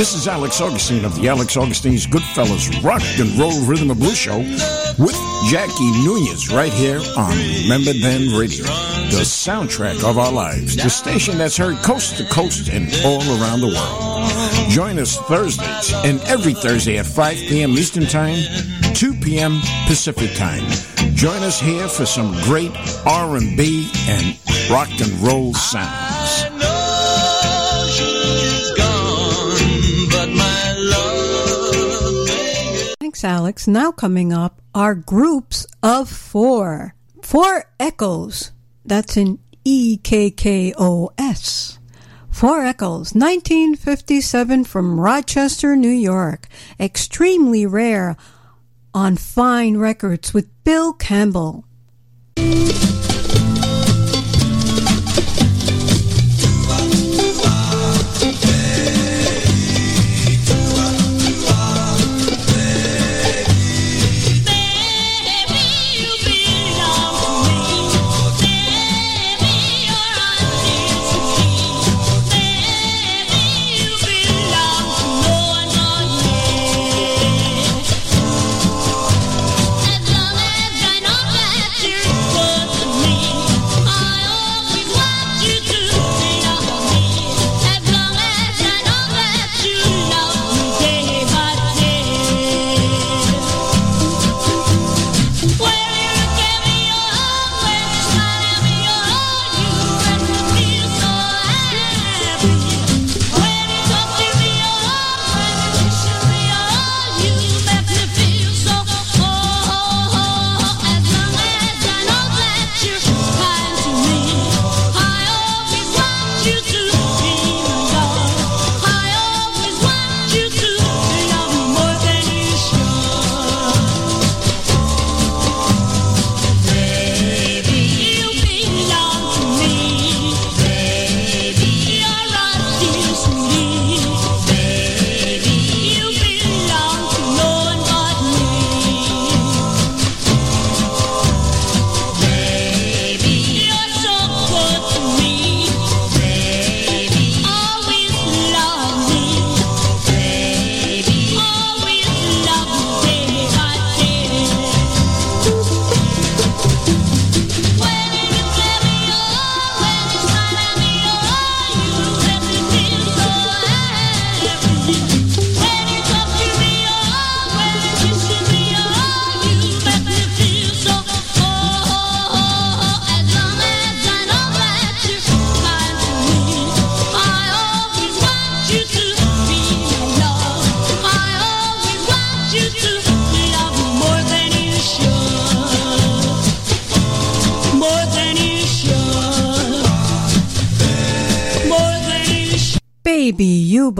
[0.00, 4.16] This is Alex Augustine of the Alex Augustine's Goodfellas Rock and Roll Rhythm and Blues
[4.16, 5.14] Show with
[5.50, 11.36] Jackie Nunez right here on Remember Then Radio, the soundtrack of our lives, the station
[11.36, 14.70] that's heard coast to coast and all around the world.
[14.70, 17.72] Join us Thursdays and every Thursday at 5 p.m.
[17.72, 18.42] Eastern Time,
[18.94, 19.60] 2 p.m.
[19.86, 20.64] Pacific Time.
[21.14, 22.72] Join us here for some great
[23.04, 24.38] R&B and
[24.70, 26.59] rock and roll sounds.
[33.10, 33.66] Thanks, Alex.
[33.66, 36.94] Now coming up are groups of four.
[37.22, 38.52] Four echoes.
[38.84, 41.80] That's in E K K O S.
[42.30, 46.46] Four Echoes, 1957 from Rochester, New York.
[46.78, 48.16] Extremely rare
[48.94, 51.64] on Fine Records with Bill Campbell.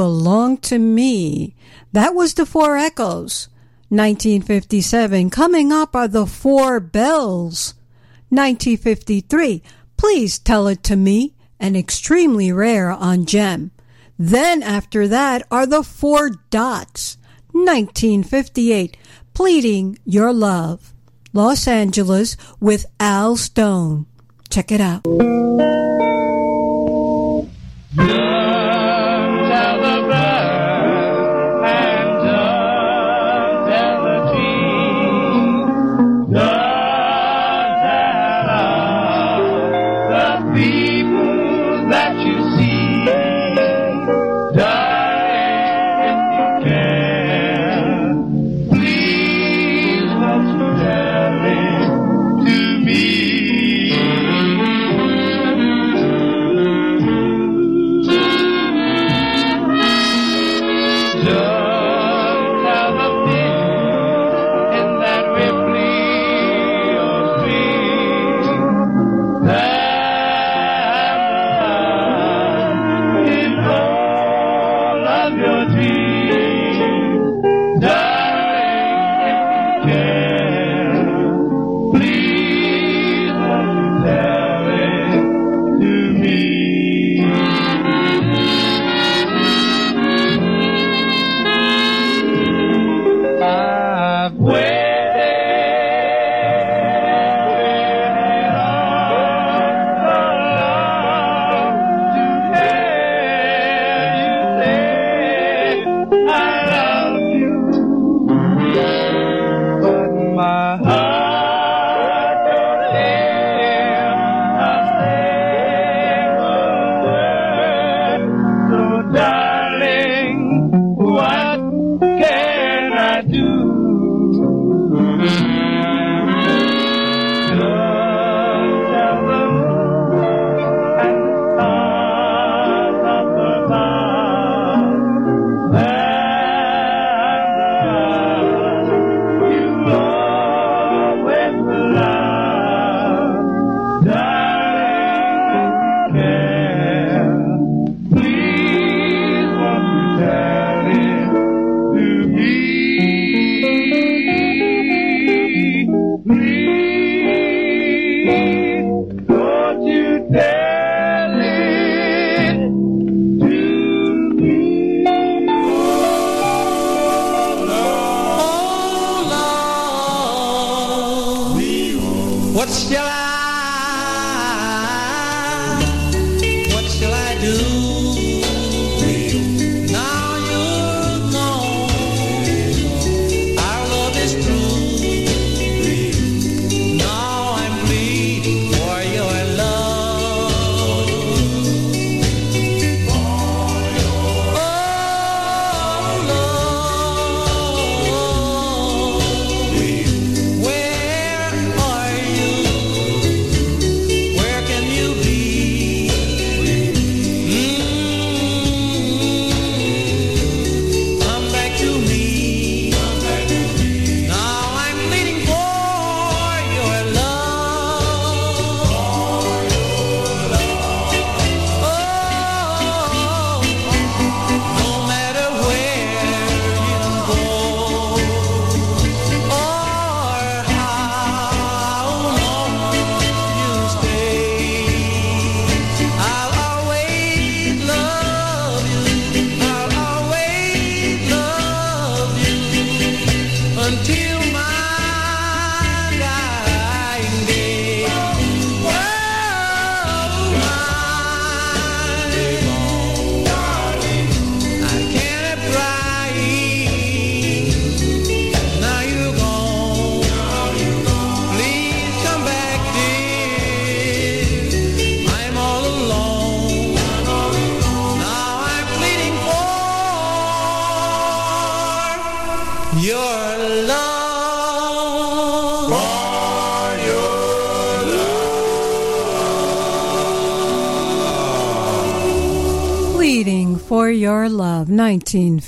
[0.01, 1.55] Belong to me.
[1.93, 3.49] That was the Four Echoes.
[3.91, 5.29] 1957.
[5.29, 7.75] Coming up are the Four Bells.
[8.31, 9.63] 1953.
[9.99, 11.35] Please tell it to me.
[11.59, 13.73] And extremely rare on Gem.
[14.19, 17.19] Then after that are the Four Dots.
[17.53, 18.97] 1958.
[19.35, 20.95] Pleading Your Love.
[21.35, 24.07] Los Angeles with Al Stone.
[24.49, 25.05] Check it out.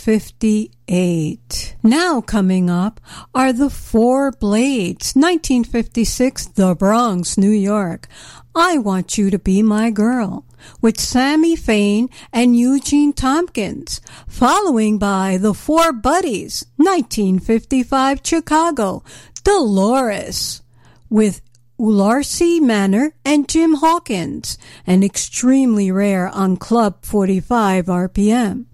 [0.05, 1.77] 1958.
[1.85, 3.01] Now coming up
[3.33, 8.09] are the Four Blades, 1956, The Bronx, New York.
[8.53, 10.45] I Want You to Be My Girl
[10.81, 19.05] with Sammy Fain and Eugene Tompkins, following by The Four Buddies, 1955 Chicago,
[19.45, 20.62] Dolores
[21.09, 21.43] with
[21.79, 28.66] Ularsi Manor and Jim Hawkins, and extremely rare on Club 45 RPM.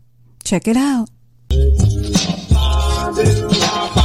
[0.43, 1.11] Check it out.
[1.51, 3.98] Hallelujah.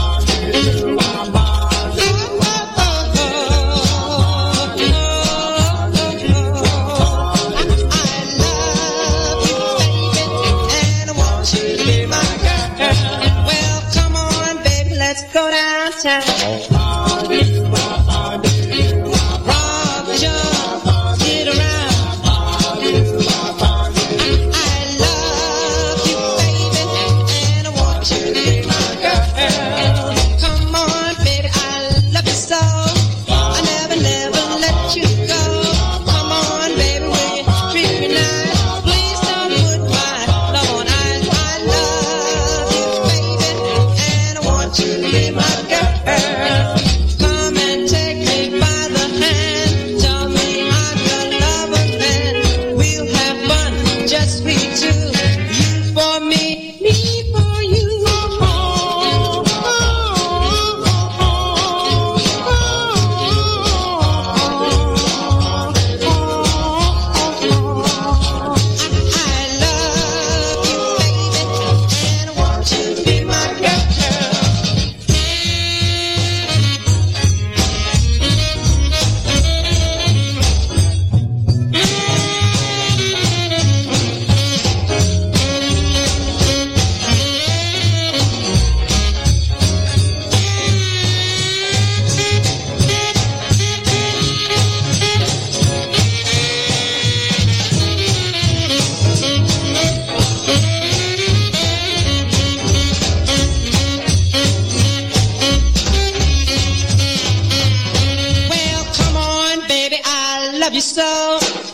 [110.73, 111.72] love you so.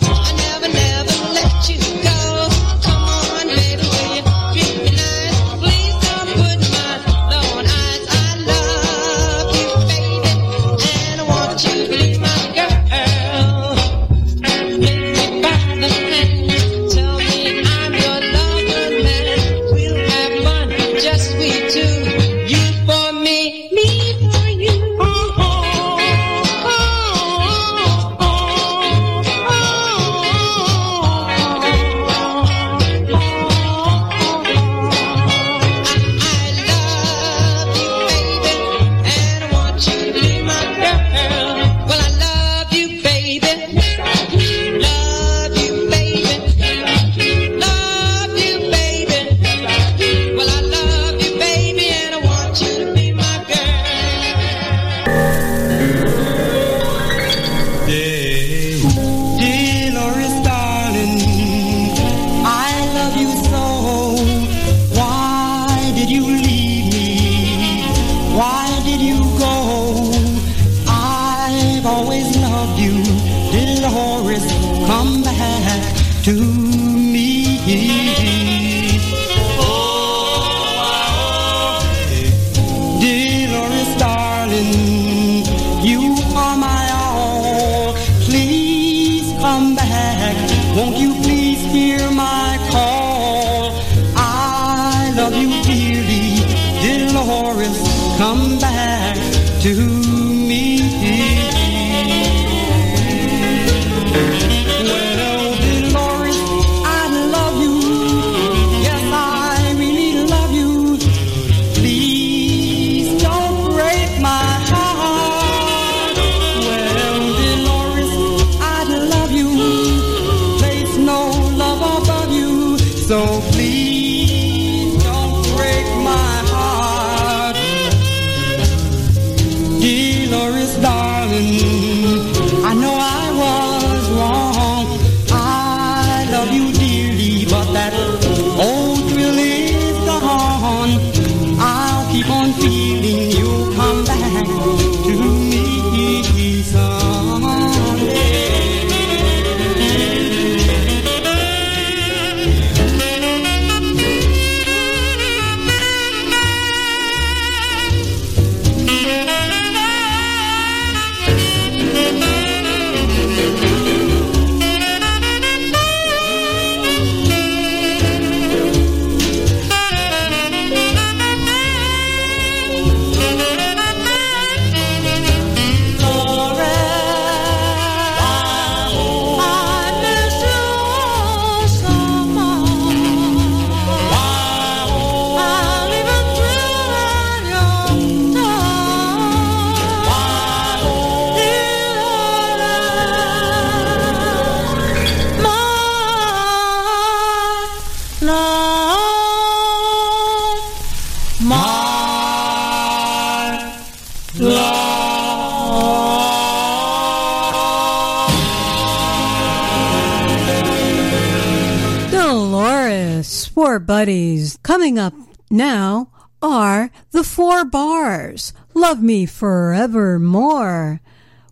[219.30, 221.00] forevermore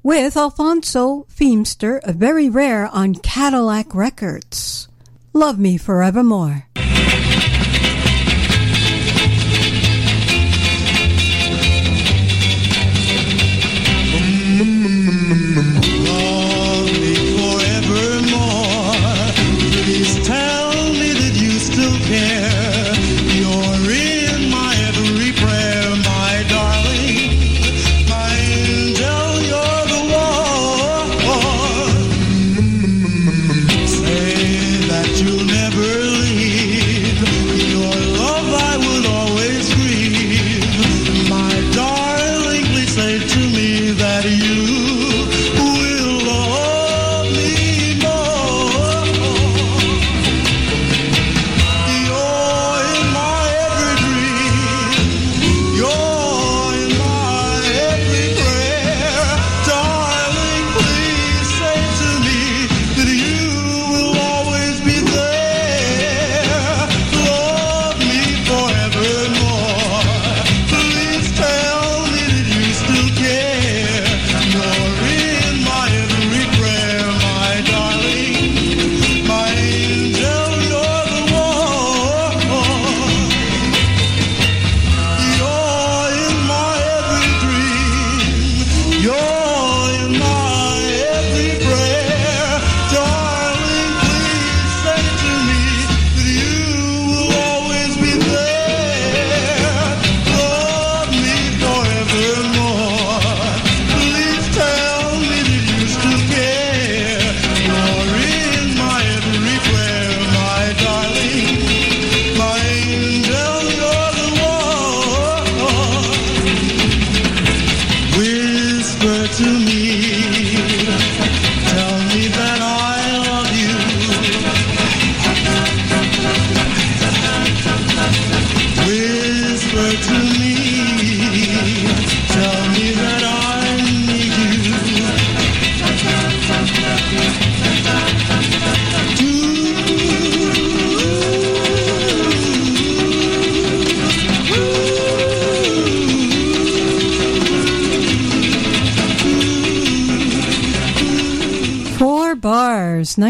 [0.03, 4.89] with Alfonso Feimster, a very rare on Cadillac Records.
[5.33, 6.66] Love Me Forevermore.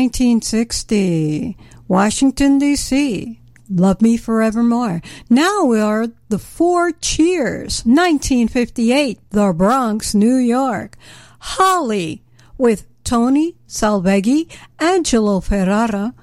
[0.08, 1.58] 1960.
[1.90, 3.42] Washington, D.C.
[3.70, 5.02] Love Me Forevermore.
[5.30, 7.84] Now we are the Four Cheers.
[7.84, 9.20] 1958.
[9.32, 10.96] The Bronx, New York.
[11.40, 12.24] Holly
[12.58, 16.14] with Tony Salveggi, Angelo Ferrara,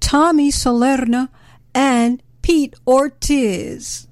[0.00, 1.28] Tommy Salerna,
[1.74, 4.08] and Pete Ortiz.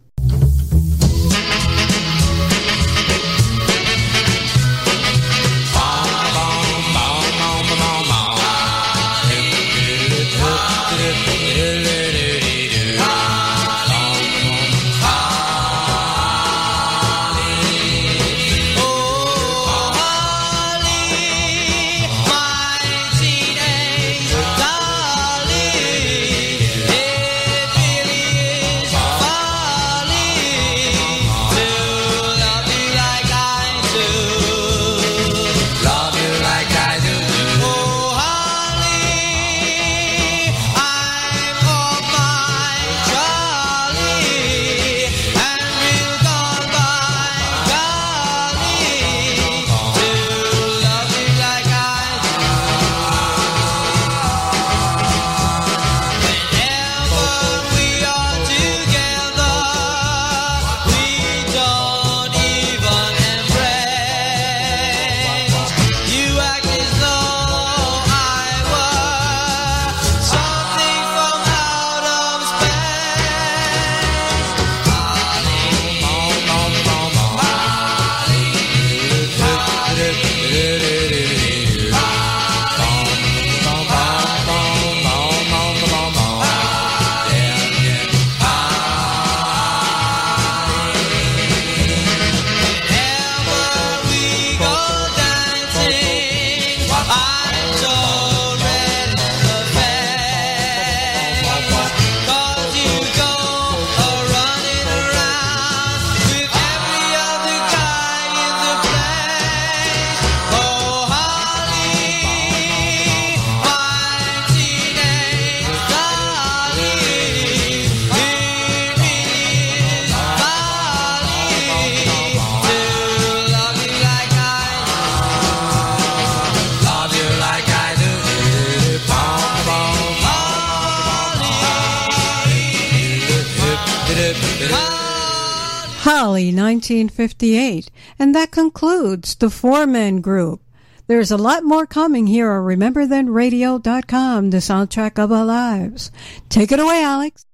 [137.03, 137.91] 1958.
[138.19, 140.61] And that concludes the four men group.
[141.09, 146.11] There's a lot more coming here on RememberThenRadio.com, the soundtrack of our lives.
[146.49, 147.45] Take it away, Alex.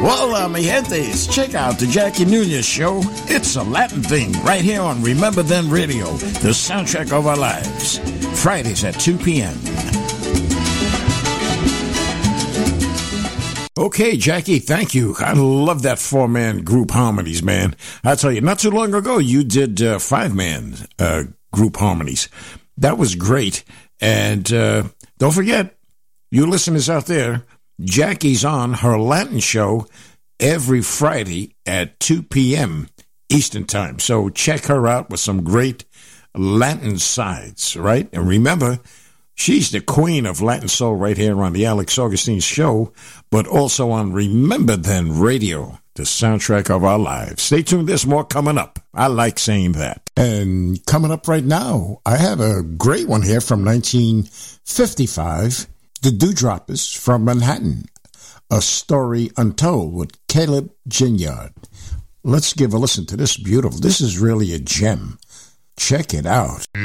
[0.00, 3.00] Well, mi gentes, check out the Jackie Nunez show.
[3.26, 6.06] It's a Latin thing right here on Remember Then Radio,
[6.42, 7.98] the soundtrack of our lives.
[8.40, 9.56] Fridays at 2 p.m.
[13.78, 15.14] Okay, Jackie, thank you.
[15.20, 17.76] I love that four man group harmonies, man.
[18.02, 22.28] I tell you, not too long ago, you did uh, five man uh, group harmonies.
[22.76, 23.62] That was great.
[24.00, 24.88] And uh,
[25.18, 25.76] don't forget,
[26.32, 27.44] you listeners out there,
[27.80, 29.86] Jackie's on her Latin show
[30.40, 32.88] every Friday at 2 p.m.
[33.28, 34.00] Eastern Time.
[34.00, 35.84] So check her out with some great
[36.34, 38.08] Latin sides, right?
[38.12, 38.80] And remember,
[39.38, 42.92] she's the queen of Latin soul right here on the Alex Augustine show,
[43.30, 47.44] but also on Remember Then Radio, the soundtrack of our lives.
[47.44, 48.78] Stay tuned, there's more coming up.
[48.92, 50.02] I like saying that.
[50.16, 55.66] And coming up right now, I have a great one here from 1955.
[56.02, 57.86] The Du Droppers from Manhattan.
[58.50, 61.52] A Story Untold with Caleb Ginyard.
[62.24, 63.78] Let's give a listen to this beautiful.
[63.78, 65.18] This is really a gem.
[65.78, 66.66] Check it out.
[66.74, 66.82] Here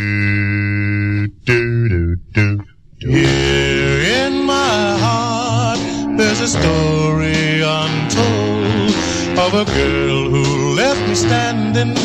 [4.23, 5.79] in my heart,
[6.15, 8.93] there's a story untold
[9.39, 11.95] of a girl who left me standing,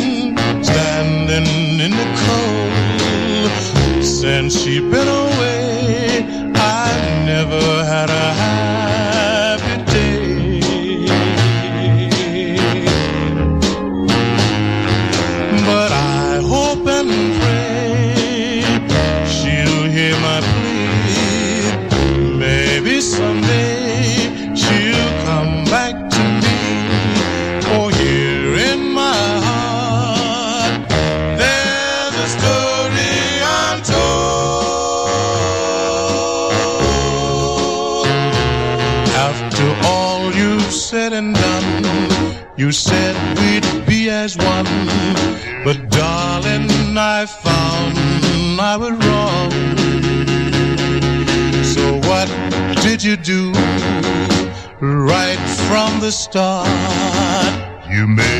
[0.64, 3.52] standing in the cold.
[4.02, 6.24] Since she been away,
[6.54, 8.77] I've never had a happy
[42.58, 44.66] You said we'd be as one,
[45.62, 46.66] but darling,
[46.98, 47.96] I found
[48.60, 49.50] I was wrong.
[51.62, 52.26] So what
[52.82, 53.52] did you do
[54.80, 56.66] right from the start?
[57.88, 58.37] You made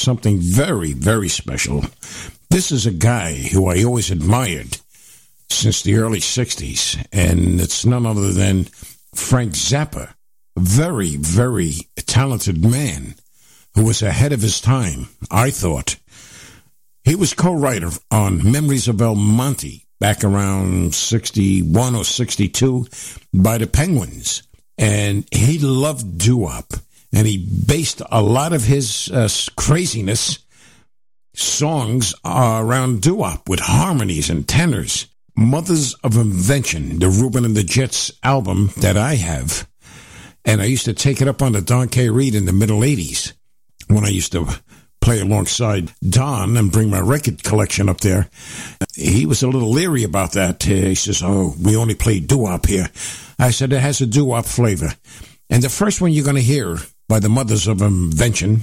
[0.00, 1.84] something very, very special.
[2.50, 4.78] This is a guy who I always admired
[5.48, 8.64] since the early 60s, and it's none other than
[9.14, 10.14] Frank Zappa.
[10.58, 11.74] Very, very
[12.06, 13.14] talented man
[13.74, 15.96] who was ahead of his time, I thought.
[17.04, 22.86] He was co writer on Memories of El Monte back around 61 or 62
[23.32, 24.42] by the Penguins.
[24.76, 26.72] And he loved doo wop.
[27.12, 30.38] And he based a lot of his uh, craziness
[31.34, 35.06] songs around doo wop with harmonies and tenors.
[35.36, 39.66] Mothers of Invention, the Ruben and the Jets album that I have.
[40.44, 42.10] And I used to take it up on the Don K.
[42.10, 43.32] Reed in the middle 80s
[43.88, 44.46] when I used to
[45.00, 48.28] play alongside Don and bring my record collection up there.
[48.94, 50.66] He was a little leery about that.
[50.66, 52.88] Uh, he says, Oh, we only play doo wop here.
[53.38, 54.92] I said, It has a doo wop flavor.
[55.48, 56.76] And the first one you're going to hear
[57.10, 58.60] by the Mothers of Invention,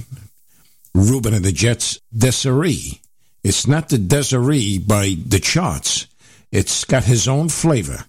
[0.94, 2.98] Ruben and the Jets, Desiree.
[3.44, 6.06] It's not the Desiree by the charts.
[6.50, 8.06] It's got his own flavor.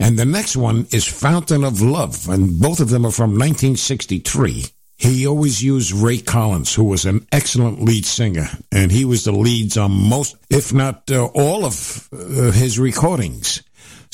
[0.00, 4.64] And the next one is Fountain of Love, and both of them are from 1963.
[4.96, 9.32] He always used Ray Collins, who was an excellent lead singer, and he was the
[9.32, 13.62] leads on most, if not uh, all of uh, his recordings.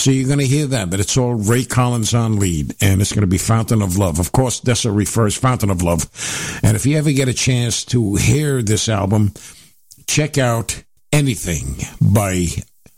[0.00, 3.12] So you're going to hear that, but it's all Ray Collins on lead, and it's
[3.12, 4.18] going to be Fountain of Love.
[4.18, 6.08] Of course, Dessa refers Fountain of Love.
[6.62, 9.34] And if you ever get a chance to hear this album,
[10.06, 10.82] check out
[11.12, 12.46] anything by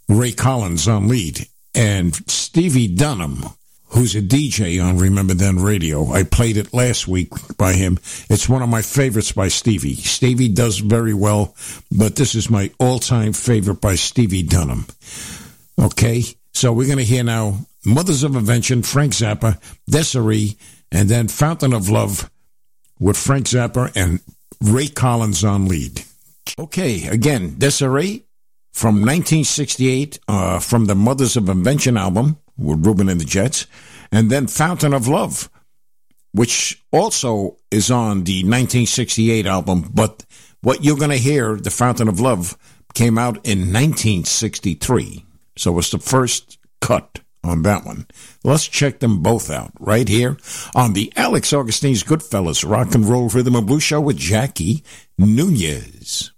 [0.08, 3.46] Ray Collins on lead and Stevie Dunham,
[3.86, 6.06] who's a DJ on Remember Then Radio.
[6.12, 7.98] I played it last week by him.
[8.30, 9.96] It's one of my favorites by Stevie.
[9.96, 11.56] Stevie does very well,
[11.90, 14.86] but this is my all-time favorite by Stevie Dunham.
[15.76, 16.22] Okay,
[16.52, 20.56] so we're going to hear now Mothers of Invention, Frank Zappa, Desiree,
[20.90, 22.30] and then Fountain of Love
[23.00, 24.20] with Frank Zappa and
[24.60, 26.04] Ray Collins on lead.
[26.58, 28.24] Okay, again, Desiree
[28.72, 33.66] from 1968 uh, from the Mothers of Invention album with Ruben and the Jets,
[34.10, 35.50] and then Fountain of Love,
[36.32, 40.24] which also is on the 1968 album, but
[40.60, 42.56] what you're going to hear, The Fountain of Love,
[42.94, 45.24] came out in 1963.
[45.56, 48.06] So it's the first cut on that one.
[48.44, 50.36] Let's check them both out right here
[50.74, 54.84] on the Alex Augustine's Goodfellas Rock and Roll Rhythm and Blues Show with Jackie
[55.18, 56.31] Nunez.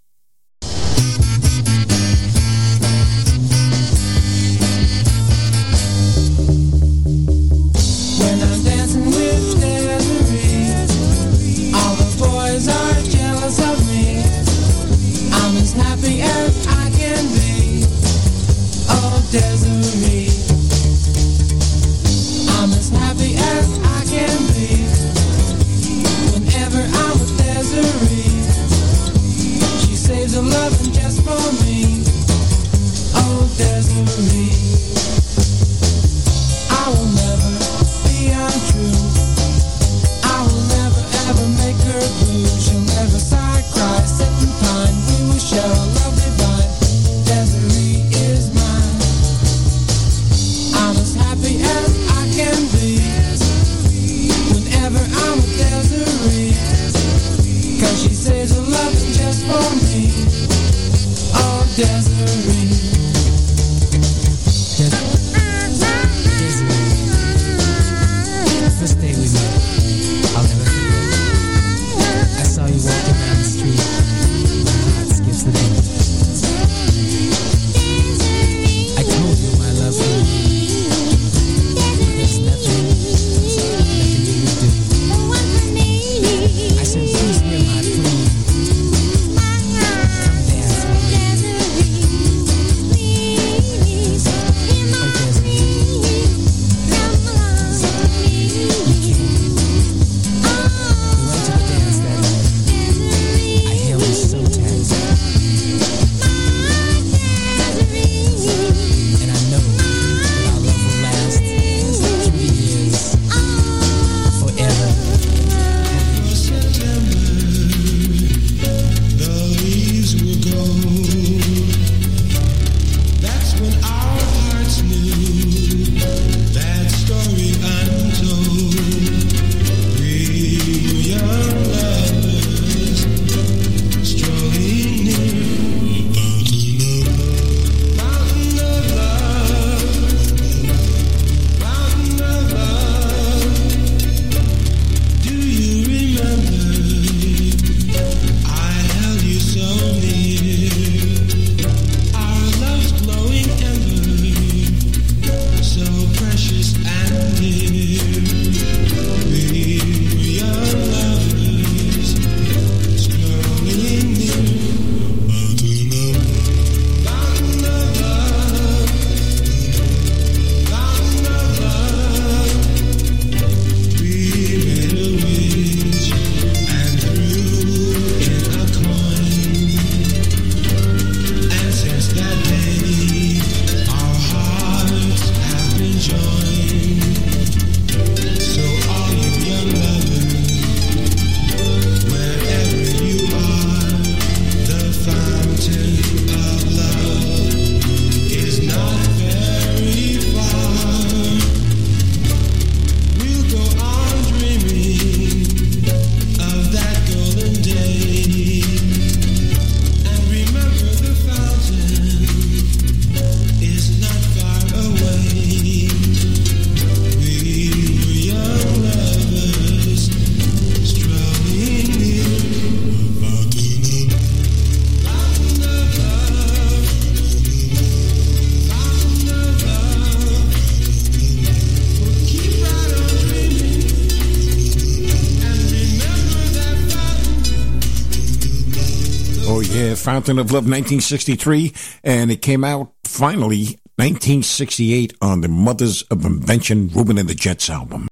[239.75, 241.73] Yeah, Fountain of Love 1963,
[242.05, 247.69] and it came out finally 1968 on the Mothers of Invention Ruben and the Jets
[247.69, 248.07] album.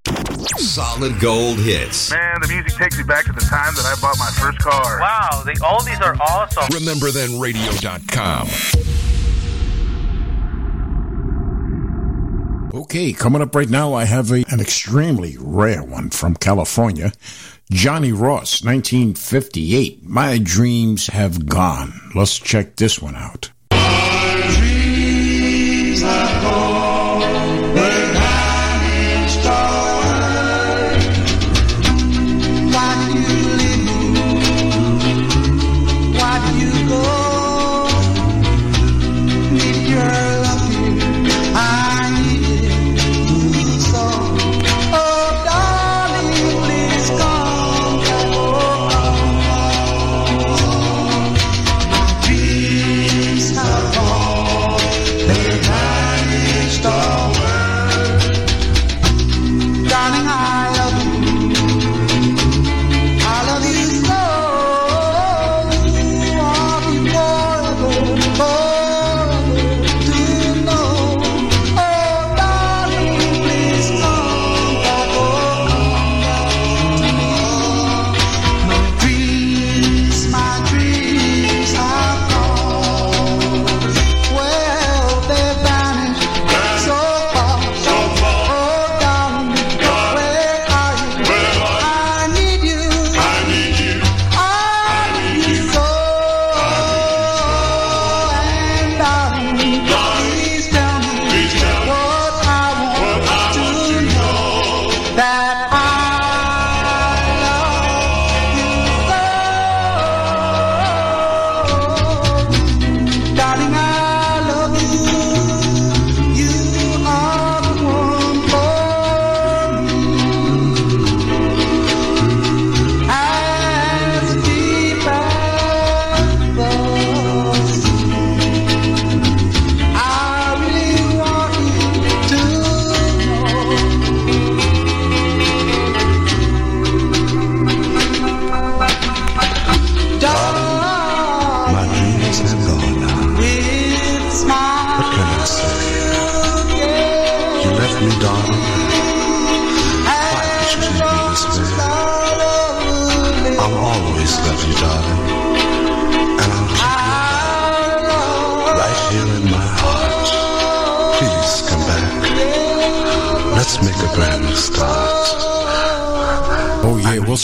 [0.57, 2.11] Solid gold hits.
[2.11, 4.99] Man, the music takes me back to the time that I bought my first car.
[4.99, 6.67] Wow, the oldies are awesome.
[6.73, 8.49] Remember then radio.com.
[12.73, 17.13] Okay, coming up right now, I have a, an extremely rare one from California.
[17.71, 20.03] Johnny Ross, 1958.
[20.03, 21.93] My dreams have gone.
[22.13, 23.52] Let's check this one out.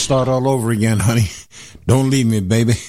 [0.09, 1.27] start all over again, honey.
[1.85, 2.73] Don't leave me, baby.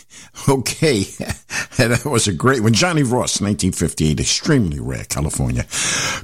[0.48, 1.02] Okay.
[1.76, 2.72] that was a great one.
[2.72, 4.20] Johnny Ross, 1958.
[4.20, 5.66] Extremely rare, California.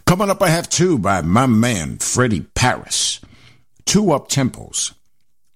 [0.06, 3.20] Coming up, I have two by my man, Freddie Parris.
[3.84, 4.94] Two up tempos.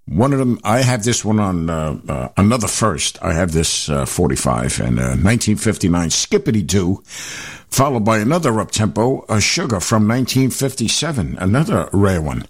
[0.04, 3.22] One of them, I have this one on uh, uh, another first.
[3.22, 9.24] I have this uh, 45 and uh, 1959 Skippity Doo, followed by another up tempo,
[9.30, 12.44] a Sugar from 1957, another rare one.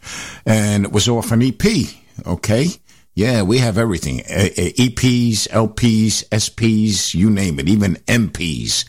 [0.45, 2.69] And it was off an EP okay?
[3.15, 8.85] Yeah, we have everything EPs, LPs, SPs, you name it, even MPs.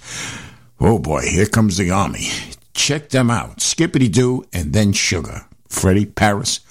[0.79, 2.27] Oh boy, here comes the army.
[2.73, 5.45] Check them out Skippity Doo and then Sugar.
[5.67, 6.61] Freddie Parris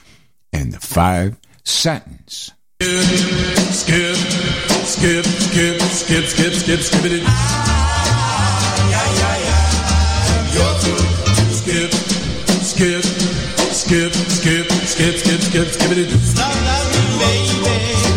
[0.52, 2.52] and the Five Satins.
[2.82, 3.04] Skip,
[3.72, 4.16] skip,
[4.86, 7.22] skip, skip, skip, skip, skip, skip it.
[11.50, 11.92] Skip,
[12.62, 13.02] skip,
[13.72, 14.69] skip, skip,
[15.00, 16.10] skip, skip, skip, skip it.
[16.10, 18.09] Skip,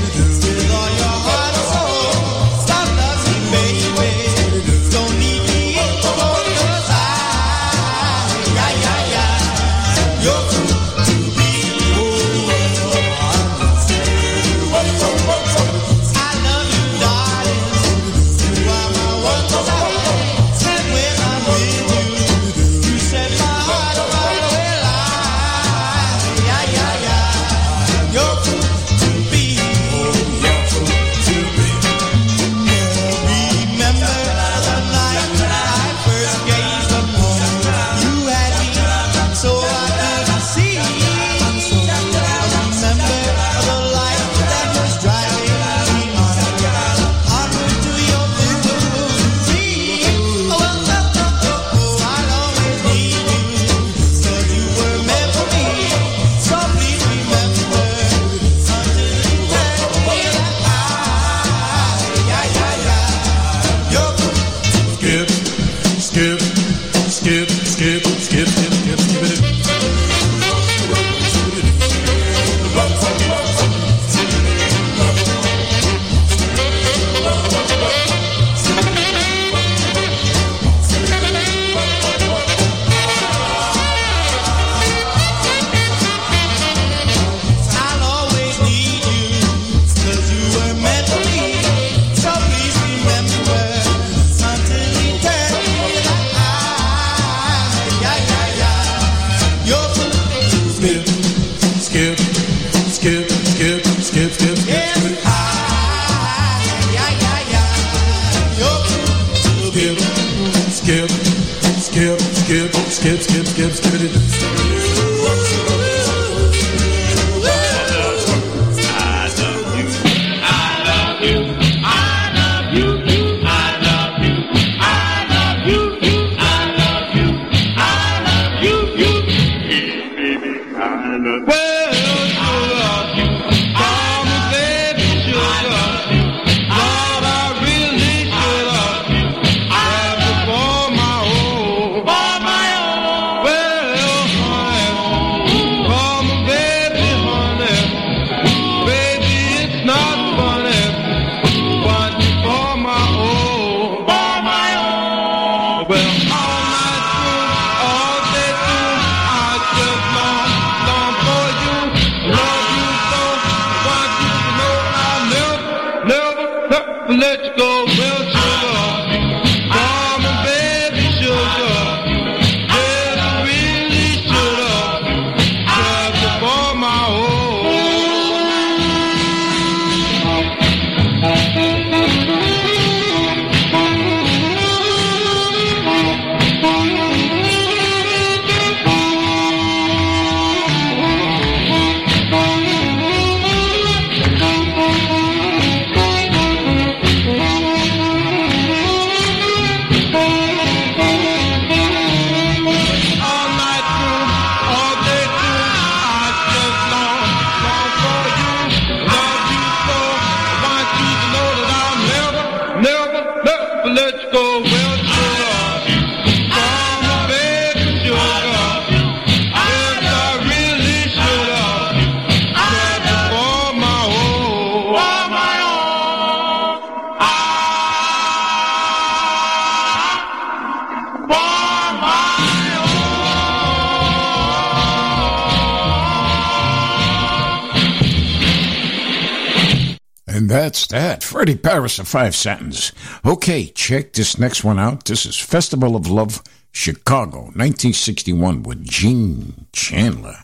[240.94, 241.24] that.
[241.24, 242.91] Freddie Parris of Five Satins.
[243.26, 245.06] Okay, check this next one out.
[245.06, 250.38] This is Festival of Love, Chicago, 1961 with Gene Chandler.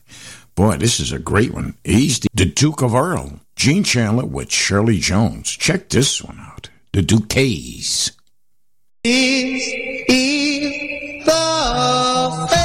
[0.56, 1.76] Boy, this is a great one.
[1.84, 3.40] He's the, the Duke of Earl.
[3.56, 5.52] Gene Chandler with Shirley Jones.
[5.52, 6.70] Check this one out.
[6.94, 8.12] The Dukays.
[9.04, 9.68] This
[10.10, 12.59] is the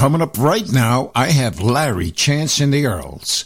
[0.00, 3.44] coming up right now, I have Larry Chance and the Earls.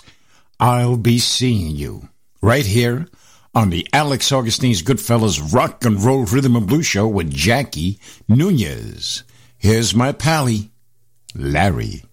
[0.60, 2.10] I'll be seeing you
[2.40, 3.09] right here
[3.56, 7.98] on the Alex Augustine's Goodfellas Rock and Roll Rhythm and Blues Show with Jackie
[8.28, 9.24] Nunez.
[9.59, 10.70] Here's my pally,
[11.35, 12.05] Larry.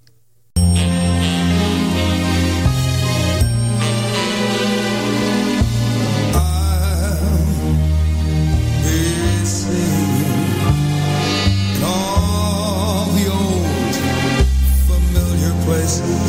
[15.99, 16.20] Familiar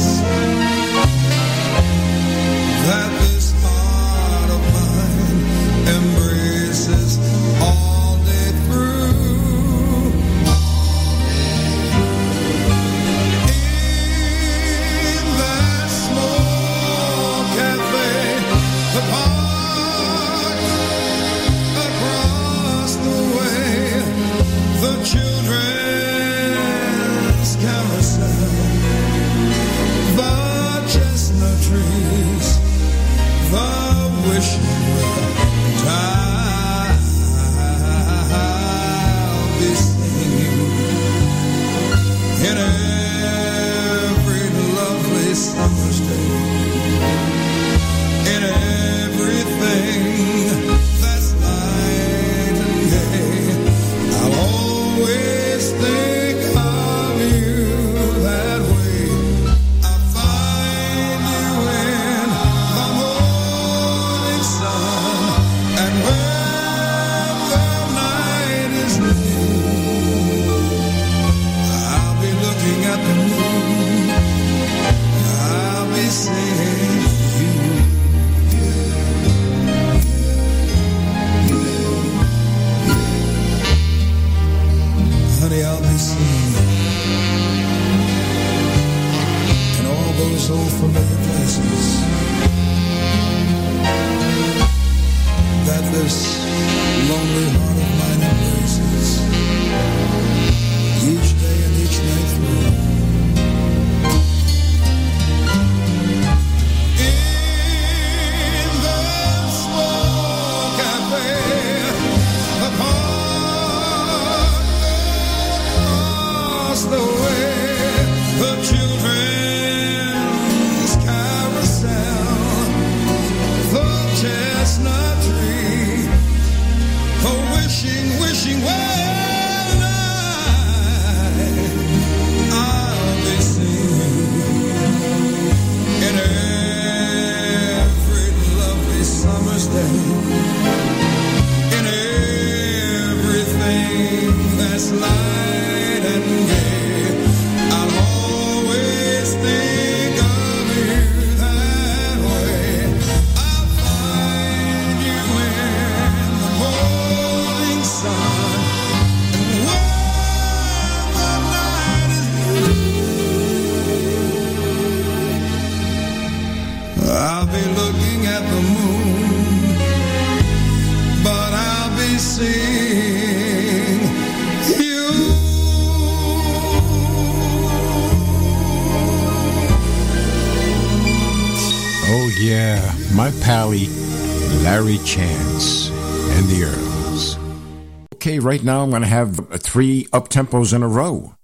[188.52, 191.36] right now I'm going to have three up tempos in a row.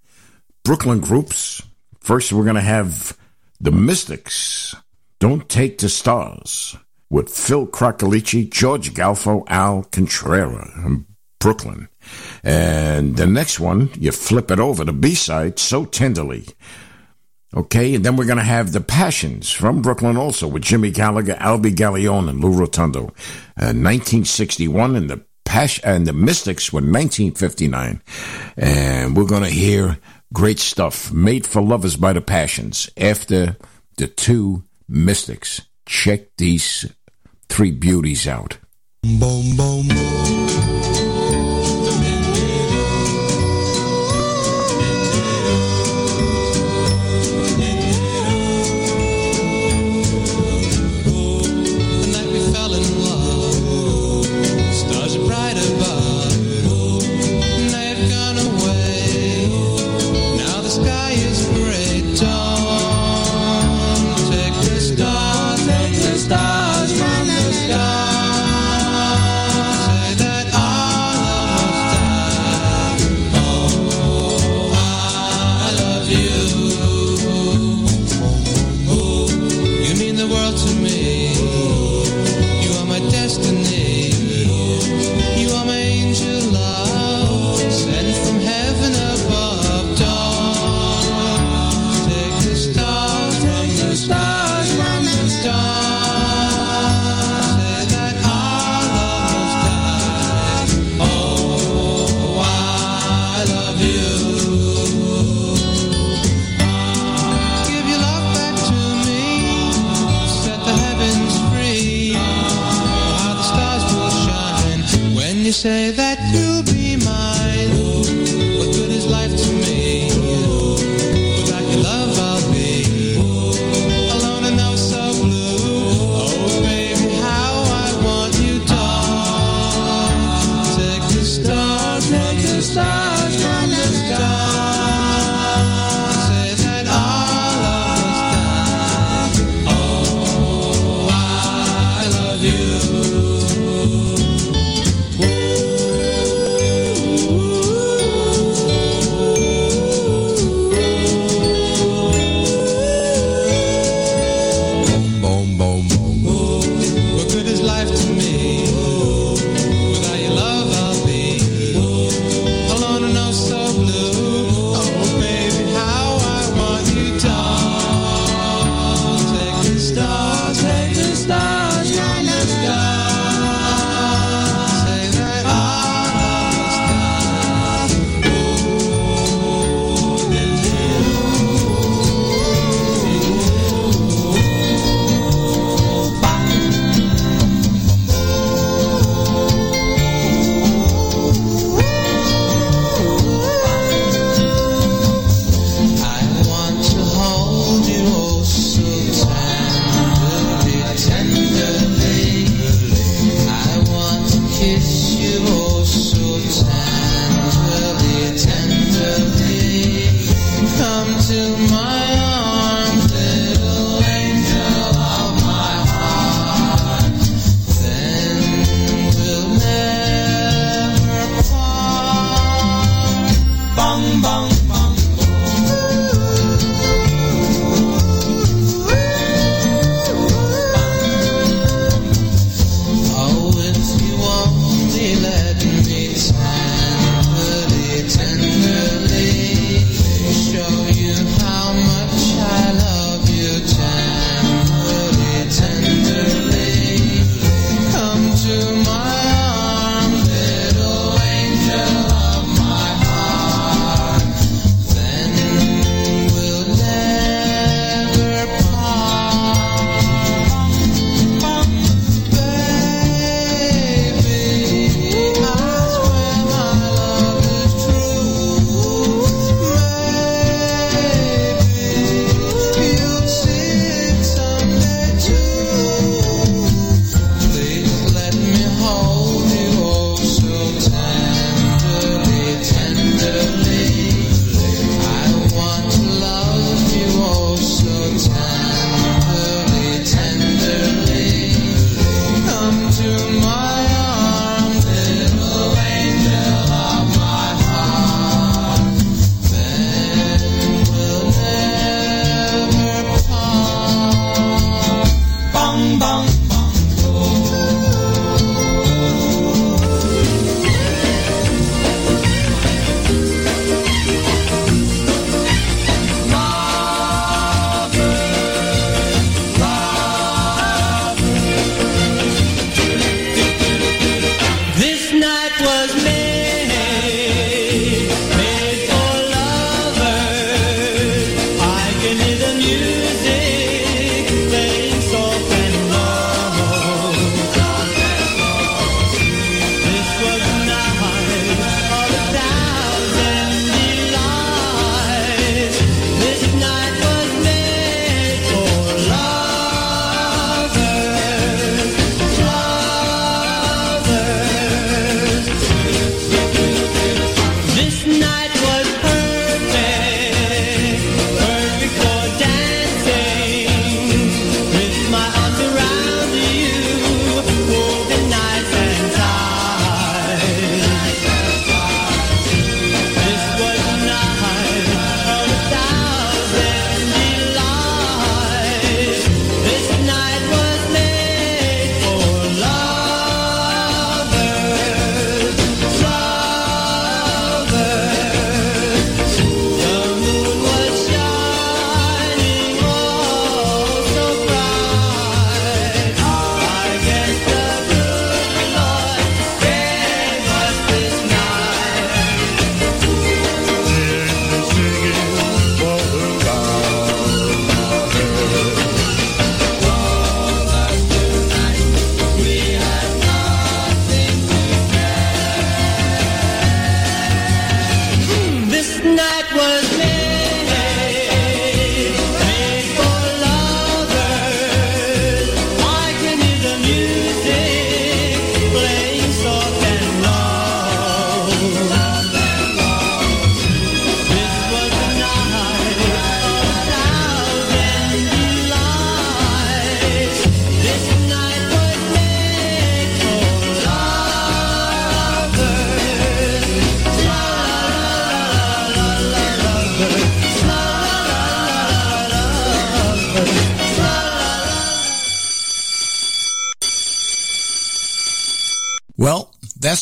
[0.63, 1.59] Brooklyn groups.
[1.99, 3.17] First, we're going to have
[3.59, 4.75] the Mystics.
[5.17, 6.77] Don't take the stars
[7.09, 11.07] with Phil Cracolici, George Galfo, Al Contrera in
[11.39, 11.89] Brooklyn.
[12.43, 16.45] And the next one, you flip it over, the B side, So Tenderly.
[17.55, 21.33] Okay, and then we're going to have The Passions from Brooklyn also with Jimmy Gallagher,
[21.33, 23.05] Albie Galione, and Lou Rotondo.
[23.57, 25.25] Uh, 1961 in The
[25.83, 28.01] and the Mystics were 1959.
[28.57, 29.97] And we're going to hear
[30.33, 31.11] great stuff.
[31.11, 33.57] Made for Lovers by the Passions after
[33.97, 35.61] the two Mystics.
[35.85, 36.85] Check these
[37.49, 38.57] three beauties out.
[39.03, 40.58] Boom, boom, boom.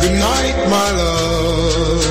[0.00, 2.04] Good night, my love.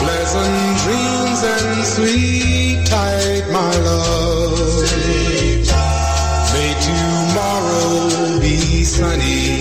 [0.00, 4.82] Pleasant dreams and sleep tight, my love.
[6.52, 9.55] May tomorrow be sunny.